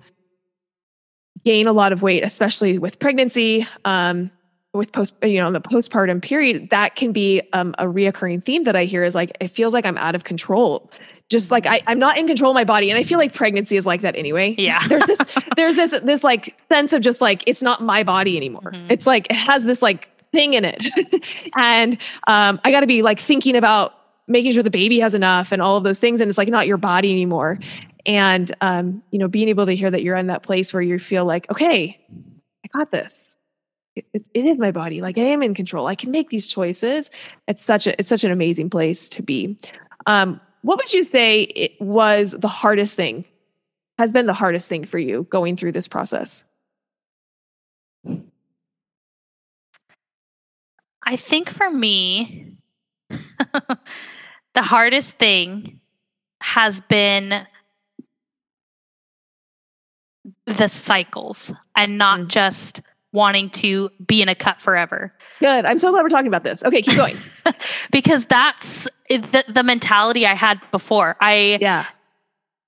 [1.43, 4.29] gain a lot of weight, especially with pregnancy, um,
[4.73, 8.75] with post, you know, the postpartum period, that can be um, a reoccurring theme that
[8.75, 10.91] I hear is like, it feels like I'm out of control.
[11.29, 12.89] Just like I, I'm not in control of my body.
[12.89, 14.55] And I feel like pregnancy is like that anyway.
[14.57, 14.79] Yeah.
[14.87, 15.19] there's this,
[15.55, 18.71] there's this, this like sense of just like, it's not my body anymore.
[18.73, 18.87] Mm-hmm.
[18.89, 20.83] It's like, it has this like thing in it.
[21.55, 23.93] and um, I got to be like thinking about
[24.27, 26.19] making sure the baby has enough and all of those things.
[26.19, 27.59] And it's like not your body anymore.
[28.05, 30.97] And, um, you know, being able to hear that you're in that place where you
[30.97, 31.99] feel like, okay,
[32.65, 33.32] I got this.
[33.95, 35.01] It, it, is my body.
[35.01, 35.87] Like I am in control.
[35.87, 37.11] I can make these choices.
[37.47, 39.57] It's such a, it's such an amazing place to be.
[40.07, 43.25] Um, what would you say it was the hardest thing
[43.99, 46.43] has been the hardest thing for you going through this process?
[51.05, 52.55] I think for me,
[53.09, 55.79] the hardest thing
[56.41, 57.45] has been
[60.45, 62.27] the cycles and not mm.
[62.27, 62.81] just
[63.13, 65.13] wanting to be in a cut forever.
[65.39, 65.65] Good.
[65.65, 66.63] I'm so glad we're talking about this.
[66.63, 67.15] Okay, keep going.
[67.91, 71.15] because that's the, the mentality I had before.
[71.21, 71.85] I yeah.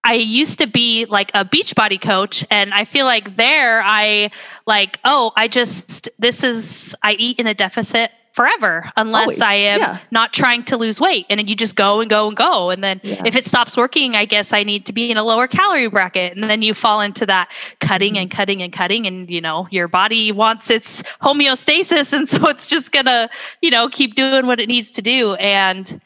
[0.05, 4.29] I used to be like a Beachbody coach and I feel like there I
[4.67, 9.41] like oh I just this is I eat in a deficit forever unless Always.
[9.41, 9.99] I am yeah.
[10.11, 11.25] not trying to lose weight.
[11.29, 12.69] And then you just go and go and go.
[12.69, 13.23] And then yeah.
[13.25, 16.35] if it stops working, I guess I need to be in a lower calorie bracket.
[16.35, 17.47] And then you fall into that
[17.79, 18.23] cutting mm-hmm.
[18.23, 19.07] and cutting and cutting.
[19.07, 22.13] And, you know, your body wants its homeostasis.
[22.15, 23.29] And so it's just going to,
[23.61, 25.35] you know, keep doing what it needs to do.
[25.35, 26.01] And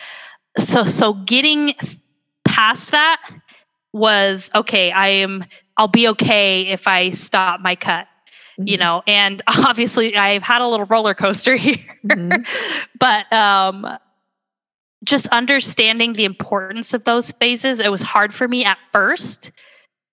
[0.57, 1.73] so, so getting
[2.45, 3.19] past that
[3.93, 5.45] was okay, I am,
[5.77, 8.07] I'll be okay if I stop my cut
[8.59, 8.81] you mm-hmm.
[8.81, 12.41] know and obviously i've had a little roller coaster here mm-hmm.
[12.99, 13.87] but um
[15.03, 19.51] just understanding the importance of those phases it was hard for me at first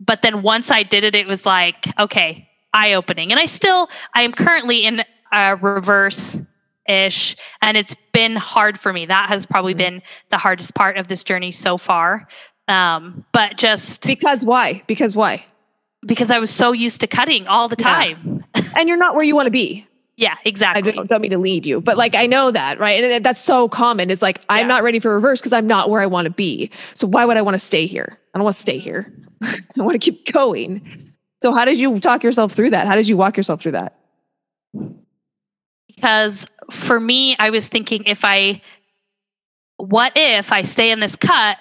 [0.01, 3.89] but then once i did it it was like okay eye opening and i still
[4.15, 6.41] i am currently in a reverse
[6.89, 9.97] ish and it's been hard for me that has probably mm-hmm.
[9.97, 12.29] been the hardest part of this journey so far
[12.69, 15.45] um but just because why because why
[16.07, 18.45] because I was so used to cutting all the time.
[18.55, 18.63] Yeah.
[18.77, 19.87] and you're not where you want to be.
[20.17, 20.93] Yeah, exactly.
[20.93, 23.05] I don't, don't mean to lead you, but like I know that, right?
[23.05, 24.11] And that's so common.
[24.11, 26.71] Is like I'm not ready for reverse because I'm not where I want to be.
[26.95, 28.19] So why would I want to stay here?
[28.33, 29.13] I don't want to stay here.
[29.43, 31.13] I want to keep going.
[31.43, 32.87] So how did you talk yourself through that?
[32.87, 33.99] How did you walk yourself through that?
[35.87, 38.63] Because for me, I was thinking if I,
[39.77, 41.59] what if I stay in this cut,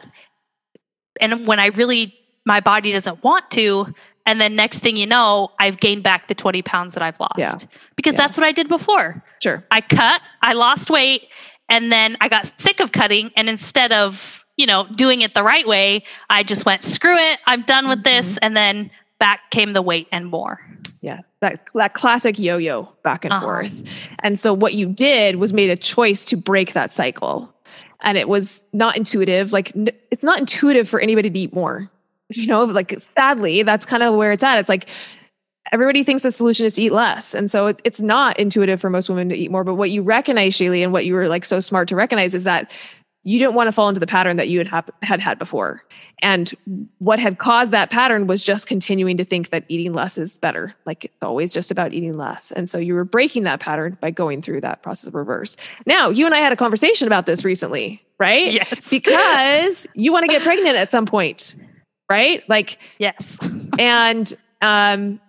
[1.22, 2.14] and when I really
[2.46, 3.94] my body doesn't want to,
[4.26, 7.38] and then next thing you know, I've gained back the 20 pounds that I've lost.
[7.38, 7.56] Yeah.
[7.96, 8.22] Because yeah.
[8.22, 9.24] that's what I did before.
[9.42, 9.64] Sure.
[9.72, 11.28] I cut, I lost weight,
[11.70, 13.32] and then I got sick of cutting.
[13.36, 17.40] And instead of, you know, doing it the right way, I just went, screw it,
[17.46, 18.18] I'm done with mm-hmm.
[18.18, 18.38] this.
[18.38, 20.60] And then back came the weight and more.
[21.02, 23.46] Yeah, that that classic yo-yo back and uh-huh.
[23.46, 23.84] forth.
[24.24, 27.55] And so what you did was made a choice to break that cycle.
[28.06, 29.52] And it was not intuitive.
[29.52, 29.74] Like
[30.12, 31.92] it's not intuitive for anybody to eat more
[32.30, 34.60] you know, like sadly, that's kind of where it's at.
[34.60, 34.90] It's like
[35.72, 37.34] everybody thinks the solution is to eat less.
[37.34, 39.64] And so it, it's not intuitive for most women to eat more.
[39.64, 42.44] But what you recognize, Shaylee, and what you were like so smart to recognize is
[42.44, 42.72] that
[43.26, 45.84] you didn't want to fall into the pattern that you had hap- had had before.
[46.22, 46.54] And
[47.00, 50.76] what had caused that pattern was just continuing to think that eating less is better.
[50.86, 52.52] Like it's always just about eating less.
[52.52, 55.58] And so you were breaking that pattern by going through that process of reverse.
[55.88, 58.54] Now, you and I had a conversation about this recently, right?
[58.54, 58.90] Yes.
[58.96, 61.56] Because you want to get pregnant at some point,
[62.10, 62.48] right?
[62.48, 63.40] Like yes.
[63.80, 65.20] and um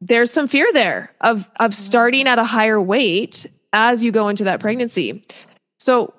[0.00, 4.44] there's some fear there of of starting at a higher weight as you go into
[4.44, 5.22] that pregnancy.
[5.78, 6.14] So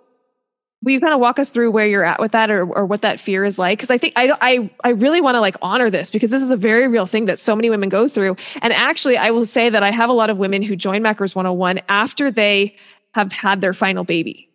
[0.84, 3.02] will you kind of walk us through where you're at with that or, or what
[3.02, 3.78] that fear is like?
[3.78, 6.50] Because i think i i, I really want to like honor this because this is
[6.50, 8.36] a very real thing that so many women go through.
[8.62, 11.36] And actually i will say that i have a lot of women who join macros
[11.36, 12.76] 101 after they
[13.13, 14.50] have had their final baby.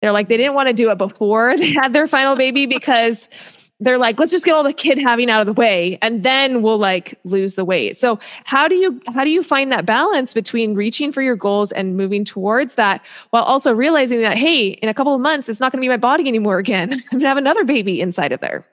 [0.00, 3.28] They're like they didn't want to do it before they had their final baby because
[3.84, 6.62] they're like let's just get all the kid having out of the way and then
[6.62, 7.96] we'll like lose the weight.
[7.98, 11.70] So how do you how do you find that balance between reaching for your goals
[11.72, 15.60] and moving towards that while also realizing that hey in a couple of months it's
[15.60, 16.92] not going to be my body anymore again.
[16.92, 18.66] I'm going to have another baby inside of there.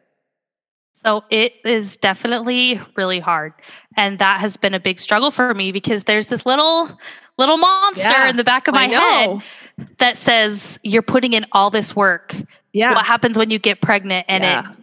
[0.94, 3.54] So it is definitely really hard
[3.98, 6.90] and that has been a big struggle for me because there's this little
[7.38, 9.42] little monster Yeah, in the back of my head
[9.98, 12.36] that says you're putting in all this work.
[12.74, 12.94] Yeah.
[12.94, 14.72] What happens when you get pregnant and Yeah.
[14.72, 14.78] it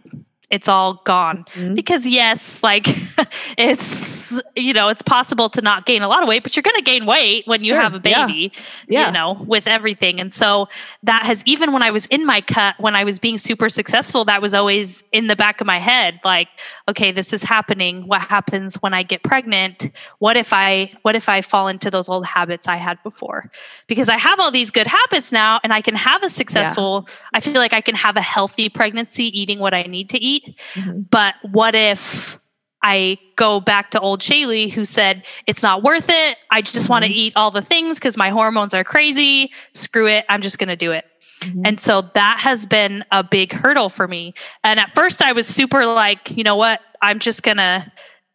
[0.49, 1.75] it's all gone Mhm.
[1.75, 2.85] because yes like
[3.57, 6.75] it's you know it's possible to not gain a lot of weight but you're going
[6.75, 8.51] to gain weight when you Sure, have a yeah, baby
[8.87, 9.07] yeah.
[9.07, 10.67] you know with everything and so
[11.03, 14.25] that has even when i was in my cut when i was being super successful
[14.25, 16.47] that was always in the back of my head like
[16.89, 19.77] okay this is happening what happens when i get pregnant
[20.25, 23.39] what if i what if i fall into those old habits i had before
[23.87, 27.39] because i have all these good habits now and i can have a successful i
[27.39, 30.43] feel like i can have a healthy pregnancy eating what i need to eat
[30.75, 31.05] Mhm.
[31.09, 32.39] but what if
[32.81, 36.37] I go back to old Shaylee who said, it's not worth it.
[36.49, 39.51] I just want to eat all the things because my hormones are crazy.
[39.73, 40.23] Screw it.
[40.29, 41.03] I'm just going to do it.
[41.41, 41.61] Mhm.
[41.65, 44.33] And so that has been a big hurdle for me.
[44.63, 46.81] And at first I was super like, you know what?
[47.01, 47.91] I'm just going to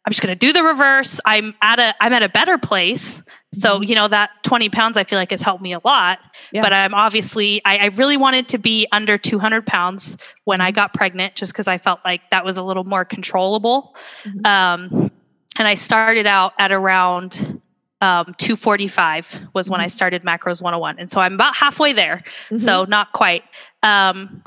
[0.06, 1.18] I'm just going to do the reverse.
[1.24, 3.22] I'm at a I'm at a better place.
[3.54, 3.88] So, Mhm.
[3.88, 6.18] you know, that 20 pounds I feel like has helped me a lot.
[6.52, 6.60] Yeah.
[6.60, 10.92] But I'm obviously I, I really wanted to be under 200 pounds when I got
[10.92, 13.96] pregnant just because I felt like that was a little more controllable.
[14.24, 14.46] Mhm.
[14.46, 15.10] Um,
[15.58, 17.60] and I started out at around
[18.04, 20.98] um, 245 was when I started macros 101.
[20.98, 22.22] And so I'm about halfway there.
[22.50, 22.60] Mhm.
[22.60, 23.44] So not quite.
[23.82, 24.42] Um,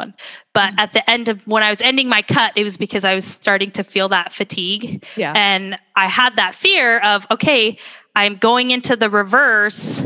[0.54, 3.16] but at the end of when I was ending my cut, it was because I
[3.16, 5.04] was starting to feel that fatigue.
[5.16, 7.80] yeah And I had that fear of, okay,
[8.16, 10.06] I'm going into the reverse,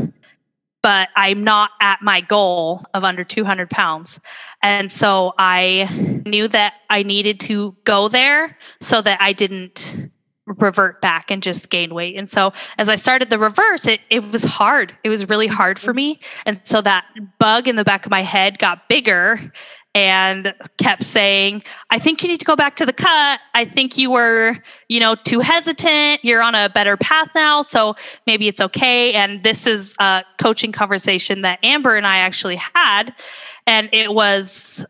[0.81, 4.19] but I'm not at my goal of under 200 pounds.
[4.63, 5.89] And so I
[6.25, 10.09] knew that I needed to go there so that I didn't
[10.57, 12.17] revert back and just gain weight.
[12.17, 14.95] And so as I started the reverse, it, it was hard.
[15.03, 16.19] It was really hard for me.
[16.45, 17.05] And so that
[17.39, 19.51] bug in the back of my head got bigger
[19.93, 23.41] and kept saying, I think you need to go back to the cut.
[23.53, 26.23] I think you were, you know, too hesitant.
[26.23, 27.61] You're on a better path now.
[27.61, 29.11] So maybe it's okay.
[29.11, 33.13] And this is a coaching conversation that Amber and I actually had.
[33.67, 34.85] And it was,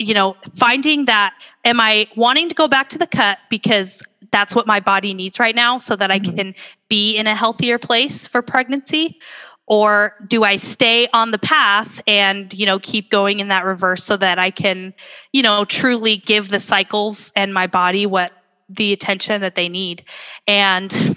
[0.00, 1.34] you know, finding that
[1.64, 5.38] am I wanting to go back to the cut because that's what my body needs
[5.38, 6.36] right now so that I Mhm.
[6.36, 6.54] can
[6.88, 9.18] be in a healthier place for pregnancy?
[9.66, 14.02] Or do I stay on the path and, you know, keep going in that reverse
[14.02, 14.94] so that I can,
[15.32, 18.32] you know, truly give the cycles and my body what
[18.68, 20.04] the attention that they need?
[20.48, 21.16] And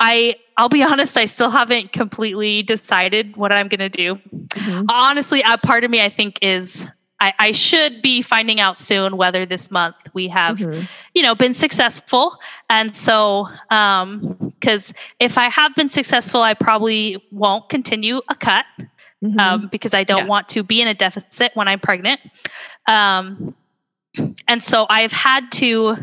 [0.00, 4.18] I I'll be honest, I still haven't completely decided what I'm going to do.
[4.54, 4.86] Mhm.
[4.88, 6.88] Honestly, a part of me I think is
[7.20, 10.86] I, I should be finding out soon whether this month we have Mhm.
[11.14, 17.22] you know been successful and so um because if i have been successful i probably
[17.30, 18.64] won't continue a cut
[19.24, 19.38] Mhm.
[19.40, 20.26] um because i don't Yeah.
[20.26, 22.20] want to be in a deficit when i'm pregnant
[22.88, 23.54] um
[24.48, 25.96] and so i've had to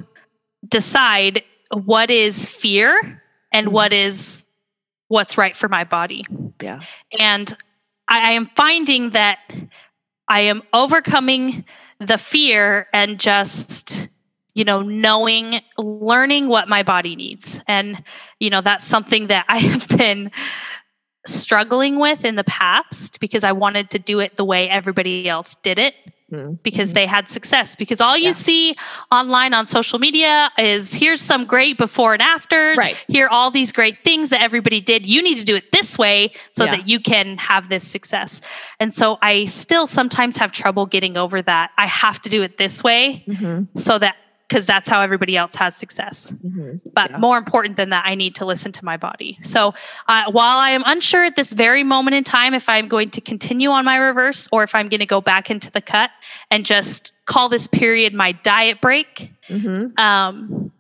[0.68, 3.22] decide what is fear
[3.52, 3.72] and Mhm.
[3.72, 4.46] what is
[5.10, 6.26] what's right for my body
[6.62, 6.80] yeah
[7.20, 7.56] and
[8.08, 9.40] I, I am finding that
[10.34, 11.64] I am overcoming
[12.00, 14.08] the fear and just,
[14.56, 17.62] you know, knowing, learning what my body needs.
[17.68, 18.04] And,
[18.40, 20.32] you know, that's something that I have been
[21.28, 25.54] struggling with in the past because I wanted to do it the way everybody else
[25.54, 25.94] did it
[26.34, 26.58] Mhm.
[26.64, 27.76] because they had success.
[27.76, 28.32] Because all you Yeah.
[28.32, 28.76] see
[29.12, 32.78] online on social media is here's some great before and afters.
[32.78, 32.98] Right.
[33.08, 35.06] Here are all these great things that everybody did.
[35.06, 36.72] You need to do it this way so Yeah.
[36.72, 38.42] that you can have this success.
[38.80, 41.72] And so I still sometimes have trouble getting over that.
[41.78, 43.68] I have to do it this way Mhm.
[43.78, 44.16] so that
[44.54, 46.32] because that's how everybody else has success.
[46.46, 46.88] Mm-hmm.
[46.94, 47.18] But yeah.
[47.18, 49.40] more important than that, I need to listen to my body.
[49.42, 49.74] So
[50.08, 53.22] uh, while I am unsure at this very moment in time if I'm going to
[53.22, 56.12] continue on my reverse or if I'm going to go back into the cut
[56.52, 60.00] and just call this period my diet break, mm-hmm.
[60.00, 60.72] um,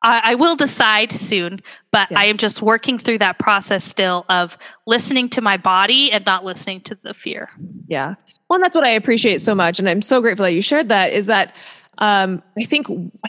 [0.00, 1.60] I, I, will decide soon.
[1.90, 2.20] But yeah.
[2.20, 6.42] I am just working through that process still of listening to my body and not
[6.42, 7.50] listening to the fear.
[7.86, 8.14] Yeah.
[8.48, 9.78] Well, and that's what I appreciate so much.
[9.78, 11.54] And I'm so grateful that you shared that is that
[11.98, 12.86] um, I think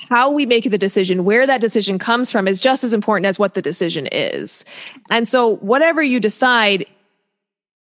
[0.09, 3.39] how we make the decision, where that decision comes from, is just as important as
[3.39, 4.65] what the decision is.
[5.09, 6.86] And so, whatever you decide,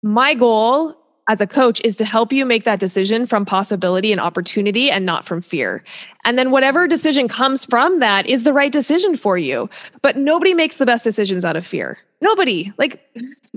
[0.03, 0.95] my goal
[1.29, 5.05] as a coach is to help you make that decision from possibility and opportunity and
[5.05, 5.83] not from fear.
[6.25, 9.69] And then whatever decision comes from that is the right decision for you.
[10.01, 11.99] But nobody makes the best decisions out of fear.
[12.21, 12.73] Nobody.
[12.77, 12.99] Like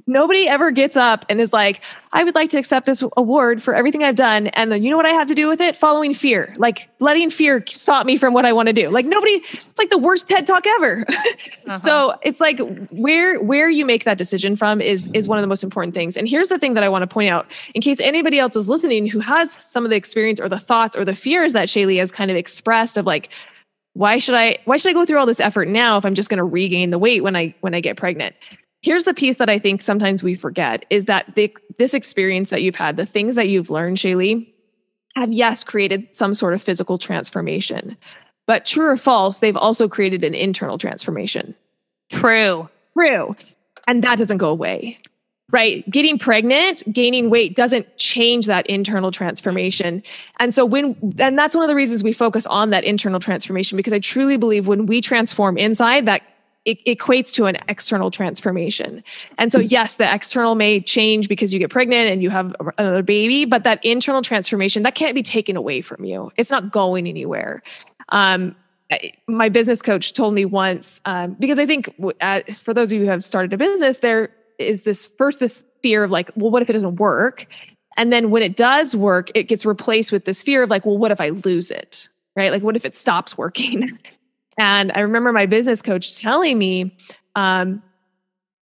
[0.06, 1.82] nobody ever gets up and is like,
[2.12, 4.48] I would like to accept this award for everything I've done.
[4.48, 5.76] And then you know what I have to do with it?
[5.76, 8.90] Following fear, like letting fear stop me from what I want to do.
[8.90, 11.04] Like nobody, it's like the worst TED talk ever.
[11.08, 11.76] uh-huh.
[11.76, 15.48] So it's like where, where you make that decision from is, is one of the
[15.48, 16.16] most important things.
[16.16, 18.68] And here's the thing that I want to point out in case anybody else is
[18.68, 21.98] listening who has some of the experience or the thoughts or the fears that Shaylee
[21.98, 23.30] has kind of expressed of like,
[23.92, 26.28] why should I, why should I go through all this effort now if I'm just
[26.28, 28.34] going to regain the weight when I, when I get pregnant?
[28.84, 32.62] Here's the piece that I think sometimes we forget is that the, this experience that
[32.62, 34.46] you've had, the things that you've learned, Shaylee,
[35.16, 37.96] have yes created some sort of physical transformation.
[38.46, 41.54] But true or false, they've also created an internal transformation.
[42.12, 42.68] True.
[42.92, 43.34] True.
[43.88, 44.98] And that doesn't go away.
[45.50, 45.88] Right?
[45.88, 50.02] Getting pregnant, gaining weight doesn't change that internal transformation.
[50.40, 53.76] And so when and that's one of the reasons we focus on that internal transformation
[53.76, 56.22] because I truly believe when we transform inside that
[56.64, 59.04] it equates to an external transformation.
[59.38, 63.02] And so, yes, the external may change because you get pregnant and you have another
[63.02, 66.32] baby, but that internal transformation that can't be taken away from you.
[66.36, 67.62] It's not going anywhere.
[68.10, 68.56] Um,
[69.26, 71.94] my business coach told me once um, because I think
[72.62, 76.04] for those of you who have started a business, there is this first this fear
[76.04, 77.46] of like, well, what if it doesn't work?
[77.96, 80.98] And then when it does work, it gets replaced with this fear of like, well,
[80.98, 82.08] what if I lose it?
[82.36, 82.50] Right?
[82.50, 83.98] Like, what if it stops working?
[84.58, 86.96] And I remember my business coach telling me,
[87.34, 87.82] um,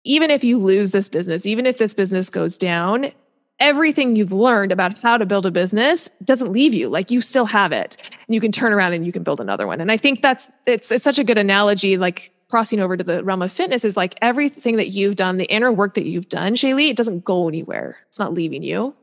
[0.04, 3.12] even if you lose this business, even if this business goes down,
[3.60, 6.90] everything you've learned about how to build a business doesn't leave you.
[6.90, 7.98] Like you still have it.
[8.28, 9.82] And you can turn around and you can build another one.
[9.82, 13.24] And I think that's it's it's such a good analogy, like crossing over to the
[13.24, 16.56] realm of fitness is like everything that you've done, the inner work that you've done,
[16.56, 17.98] Shaylee, it doesn't go anywhere.
[18.08, 18.96] It's not leaving you.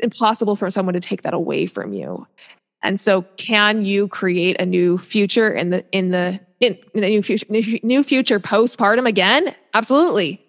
[0.00, 2.26] Impossible for someone to take that away from you.
[2.82, 7.08] And so can you create a new future in the in the in, in a
[7.08, 7.46] new future
[7.82, 9.54] new future postpartum again?
[9.74, 10.40] Absolutely.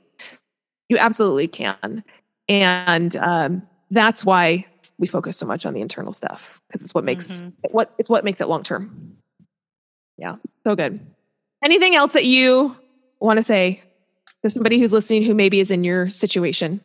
[0.89, 2.03] You absolutely can.
[2.47, 4.65] And um, that's why
[4.97, 7.49] we focus so much on the internal stuff because it's what makes mm-hmm.
[7.71, 9.17] what it's what makes it long term.
[10.17, 10.99] Yeah, so good.
[11.63, 12.75] Anything else that you
[13.19, 13.81] want to say
[14.43, 16.81] to somebody who's listening who maybe is in your situation?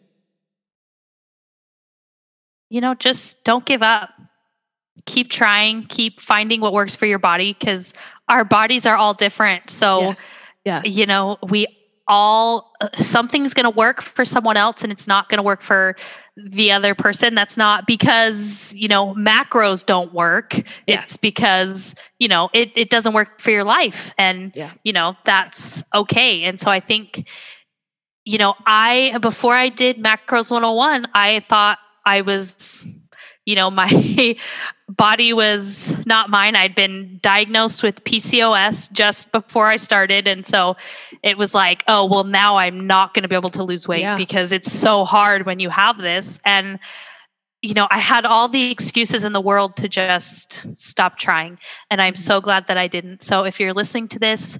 [2.70, 4.10] You know, just don't give up
[5.04, 7.94] keep trying, keep finding what works for your body because
[8.28, 9.70] our bodies are all different.
[9.70, 10.34] So, yes.
[10.64, 10.88] Yes.
[10.88, 11.66] you know, we
[12.08, 15.60] all uh, something's going to work for someone else and it's not going to work
[15.60, 15.96] for
[16.36, 22.48] the other person that's not because you know macros don't work it's because you know
[22.52, 24.72] it, it doesn't work for your life and yeah.
[24.84, 27.28] you know that's okay and so i think
[28.24, 32.84] you know i before i did macros 101 i thought i was
[33.46, 34.36] you know, my
[34.88, 36.56] body was not mine.
[36.56, 40.26] I'd been diagnosed with PCOS just before I started.
[40.26, 40.76] And so
[41.22, 44.02] it was like, oh, well, now I'm not going to be able to lose weight
[44.02, 44.16] yeah.
[44.16, 46.40] because it's so hard when you have this.
[46.44, 46.78] And,
[47.62, 51.58] you know, I had all the excuses in the world to just stop trying.
[51.90, 53.22] And I'm so glad that I didn't.
[53.22, 54.58] So if you're listening to this,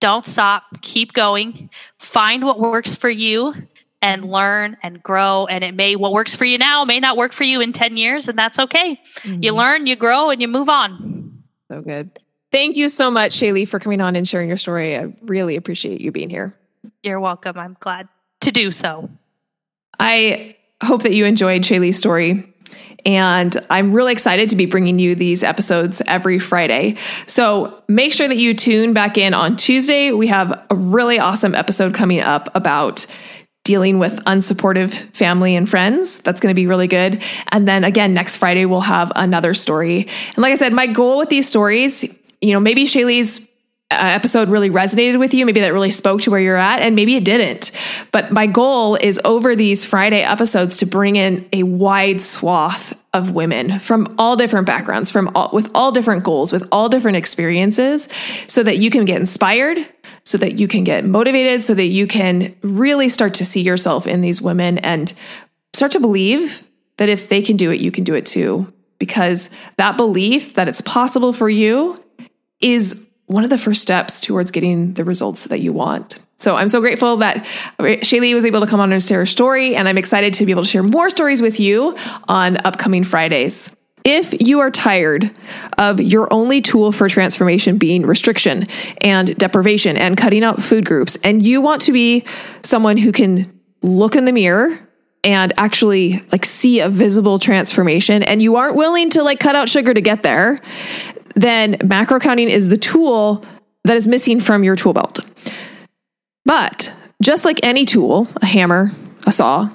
[0.00, 3.54] don't stop, keep going, find what works for you
[4.02, 5.46] and learn and grow.
[5.46, 7.96] And it may, what works for you now may not work for you in 10
[7.96, 9.00] years, and that's okay.
[9.20, 9.42] Mm-hmm.
[9.42, 11.42] You learn, you grow, and you move on.
[11.68, 12.18] So good.
[12.52, 14.96] Thank you so much, Shaylee, for coming on and sharing your story.
[14.96, 16.56] I really appreciate you being here.
[17.02, 17.58] You're welcome.
[17.58, 18.08] I'm glad
[18.42, 19.10] to do so.
[19.98, 22.52] I hope that you enjoyed Shaylee's story.
[23.04, 26.96] And I'm really excited to be bringing you these episodes every Friday.
[27.26, 30.10] So make sure that you tune back in on Tuesday.
[30.10, 33.06] We have a really awesome episode coming up about
[33.66, 36.18] dealing with unsupportive family and friends.
[36.18, 37.20] That's going to be really good.
[37.50, 40.06] And then again, next Friday, we'll have another story.
[40.28, 42.04] And like I said, my goal with these stories,
[42.40, 43.46] you know, maybe Shaylee's
[43.88, 46.96] Uh, episode really resonated with you, maybe that really spoke to where you're at, and
[46.96, 47.70] maybe it didn't.
[48.10, 53.30] But my goal is over these Friday episodes to bring in a wide swath of
[53.30, 58.08] women from all different backgrounds, from all, with all different goals, with all different experiences,
[58.48, 59.78] so that you can get inspired,
[60.24, 64.04] so that you can get motivated, so that you can really start to see yourself
[64.04, 65.12] in these women and
[65.74, 66.64] start to believe
[66.96, 68.72] that if they can do it, you can do it too.
[68.98, 71.96] Because that belief that it's possible for you
[72.60, 76.18] is one of the first steps towards getting the results that you want.
[76.38, 77.44] So I'm so grateful that
[77.78, 80.52] Shaylee was able to come on and share her story, and I'm excited to be
[80.52, 81.96] able to share more stories with you
[82.28, 83.74] on upcoming Fridays.
[84.04, 85.36] If you are tired
[85.78, 88.68] of your only tool for transformation being restriction
[89.00, 92.24] and deprivation and cutting out food groups, and you want to be
[92.62, 94.78] someone who can look in the mirror
[95.24, 99.68] and actually like see a visible transformation and you aren't willing to like cut out
[99.68, 100.60] sugar to get there,
[101.36, 103.44] then macro counting is the tool
[103.84, 105.20] that is missing from your tool belt.
[106.44, 108.90] But just like any tool, a hammer,
[109.26, 109.70] a saw,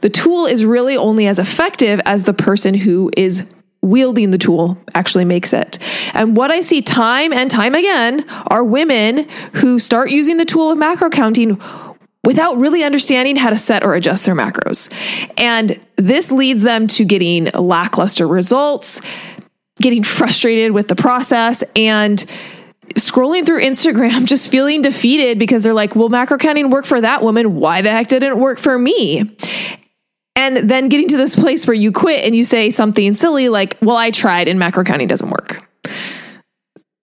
[0.00, 3.48] the tool is really only as effective as the person who is
[3.82, 5.78] wielding the tool actually makes it.
[6.14, 10.70] And what I see time and time again are women who start using the tool
[10.70, 11.60] of macro counting
[12.24, 14.92] without really understanding how to set or adjust their macros.
[15.36, 19.00] And this leads them to getting lackluster results,
[19.82, 22.24] getting frustrated with the process and
[22.94, 27.22] scrolling through Instagram just feeling defeated because they're like, well, macro counting worked for that
[27.22, 27.56] woman.
[27.56, 29.36] Why the heck didn't it work for me?
[30.34, 33.76] And then getting to this place where you quit and you say something silly like,
[33.82, 35.62] well, I tried and macro counting doesn't work.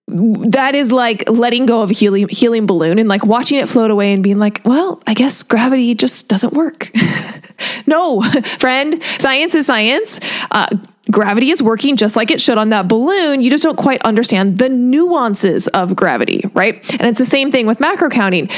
[0.08, 3.92] That is like letting go of a helium, helium balloon and like watching it float
[3.92, 6.92] away and being like, well, I guess gravity just doesn't work.
[7.86, 8.22] no,
[8.58, 10.20] friend, science is science.
[10.50, 10.68] Uh,
[11.12, 13.42] gravity is working just like it should on that balloon.
[13.42, 16.76] You just don't quite understand the nuances of gravity, right?
[16.94, 18.50] And it's the same thing with macro counting.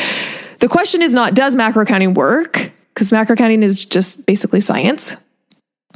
[0.59, 2.71] The question is not, does macro counting work?
[2.93, 5.15] Because macro counting is just basically science.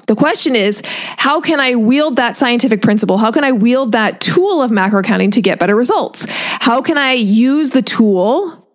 [0.08, 0.82] The question is,
[1.18, 3.18] how can I wield that scientific principle?
[3.18, 6.26] How can I wield that tool of macro counting to get better results?
[6.30, 8.68] How can I use the tool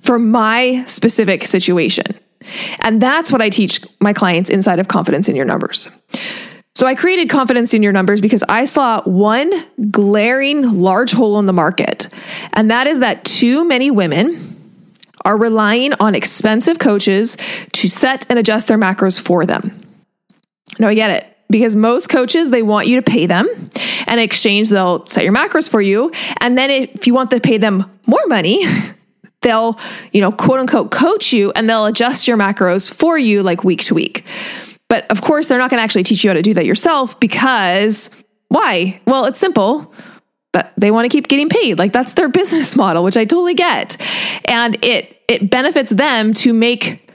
[0.00, 2.06] for my specific situation?
[2.80, 5.90] And that's what I teach my clients inside of Confidence in Your Numbers.
[6.80, 11.44] So I created confidence in your numbers because I saw one glaring large hole in
[11.44, 12.08] the market.
[12.54, 14.56] And that is that too many women
[15.26, 17.36] are relying on expensive coaches
[17.72, 19.78] to set and adjust their macros for them.
[20.78, 21.36] No, I get it.
[21.50, 23.46] Because most coaches, they want you to pay them.
[24.06, 26.10] And in exchange, they'll set your macros for you.
[26.38, 28.64] And then if you want to pay them more money,
[29.42, 29.78] they'll,
[30.12, 33.84] you know, quote unquote coach you and they'll adjust your macros for you like week
[33.84, 34.24] to week.
[34.90, 37.18] But of course, they're not going to actually teach you how to do that yourself
[37.18, 38.10] because
[38.48, 39.00] why?
[39.06, 39.94] Well, it's simple.
[40.52, 41.78] But they want to keep getting paid.
[41.78, 43.96] Like that's their business model, which I totally get.
[44.44, 47.08] And it it benefits them to make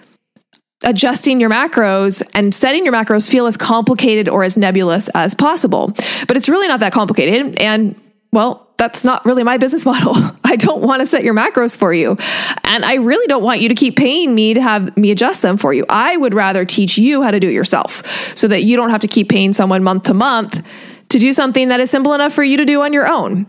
[0.84, 5.94] adjusting your macros and setting your macros feel as complicated or as nebulous as possible.
[6.28, 7.60] But it's really not that complicated.
[7.60, 8.00] And
[8.32, 10.14] well, that's not really my business model.
[10.44, 12.18] I don't want to set your macros for you.
[12.64, 15.58] And I really don't want you to keep paying me to have me adjust them
[15.58, 15.86] for you.
[15.90, 18.04] I would rather teach you how to do it yourself
[18.36, 20.64] so that you don't have to keep paying someone month to month
[21.10, 23.48] to do something that is simple enough for you to do on your own.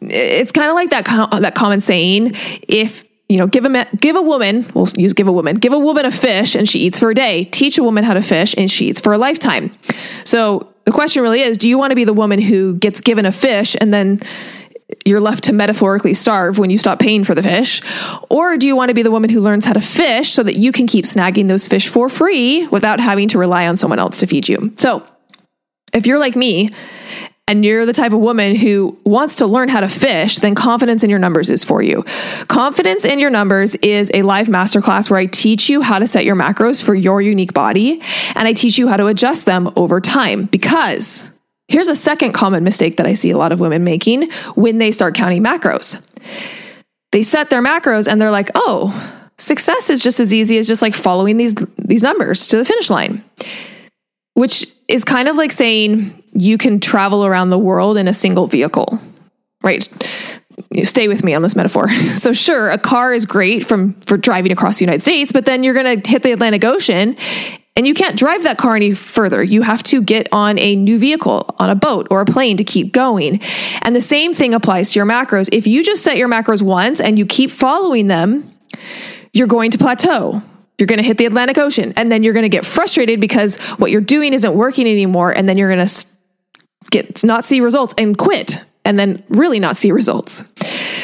[0.00, 2.32] It's kind of like that com- that common saying
[2.68, 5.78] if you know, give a give a woman, we'll use give a woman, give a
[5.78, 7.44] woman a fish and she eats for a day.
[7.44, 9.74] Teach a woman how to fish and she eats for a lifetime.
[10.24, 13.26] So the question really is do you want to be the woman who gets given
[13.26, 14.20] a fish and then
[15.04, 17.82] you're left to metaphorically starve when you stop paying for the fish?
[18.30, 20.56] Or do you want to be the woman who learns how to fish so that
[20.56, 24.20] you can keep snagging those fish for free without having to rely on someone else
[24.20, 24.72] to feed you?
[24.76, 25.06] So,
[25.92, 26.70] if you're like me
[27.46, 31.04] and you're the type of woman who wants to learn how to fish, then confidence
[31.04, 32.02] in your numbers is for you.
[32.48, 36.24] Confidence in your numbers is a live masterclass where I teach you how to set
[36.24, 38.00] your macros for your unique body
[38.34, 41.30] and I teach you how to adjust them over time because
[41.68, 44.90] here's a second common mistake that I see a lot of women making when they
[44.90, 46.02] start counting macros.
[47.12, 48.90] They set their macros and they're like, "Oh,
[49.38, 52.90] success is just as easy as just like following these these numbers to the finish
[52.90, 53.22] line."
[54.32, 58.46] Which is kind of like saying you can travel around the world in a single
[58.46, 58.98] vehicle,
[59.62, 59.88] right?
[60.82, 61.88] Stay with me on this metaphor.
[62.14, 65.62] So sure, a car is great from for driving across the United States, but then
[65.62, 67.16] you're going to hit the Atlantic Ocean
[67.76, 69.42] and you can't drive that car any further.
[69.42, 72.64] You have to get on a new vehicle, on a boat or a plane to
[72.64, 73.40] keep going.
[73.82, 75.48] And the same thing applies to your macros.
[75.52, 78.50] If you just set your macros once and you keep following them,
[79.32, 80.42] you're going to plateau
[80.78, 83.56] you're going to hit the Atlantic Ocean and then you're going to get frustrated because
[83.78, 86.06] what you're doing isn't working anymore and then you're going to
[86.94, 90.44] get not see results and quit and then really not see results.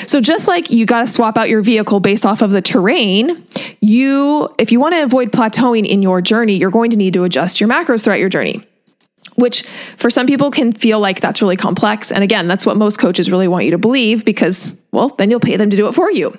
[0.06, 3.46] So just like you got to swap out your vehicle based off of the terrain,
[3.80, 7.24] you if you want to avoid plateauing in your journey, you're going to need to
[7.24, 8.66] adjust your macros throughout your journey.
[9.34, 9.62] Which
[9.96, 12.12] for some people can feel like that's really complex.
[12.12, 15.40] And again, that's what most coaches really want you to believe because, well, then you'll
[15.40, 16.36] pay them to do it for you.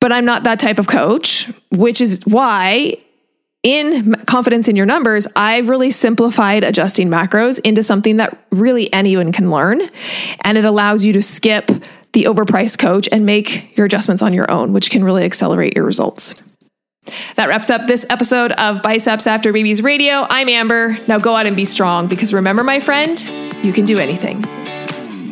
[0.00, 2.98] But I'm not that type of coach, which is why
[3.66, 9.32] in confidence in your numbers, I've really simplified adjusting macros into something that really anyone
[9.32, 9.82] can learn.
[10.42, 11.72] And it allows you to skip
[12.12, 15.84] the overpriced coach and make your adjustments on your own, which can really accelerate your
[15.84, 16.44] results.
[17.34, 20.28] That wraps up this episode of Biceps After Babies Radio.
[20.30, 20.96] I'm Amber.
[21.08, 23.20] Now go out and be strong because remember, my friend,
[23.64, 24.44] you can do anything.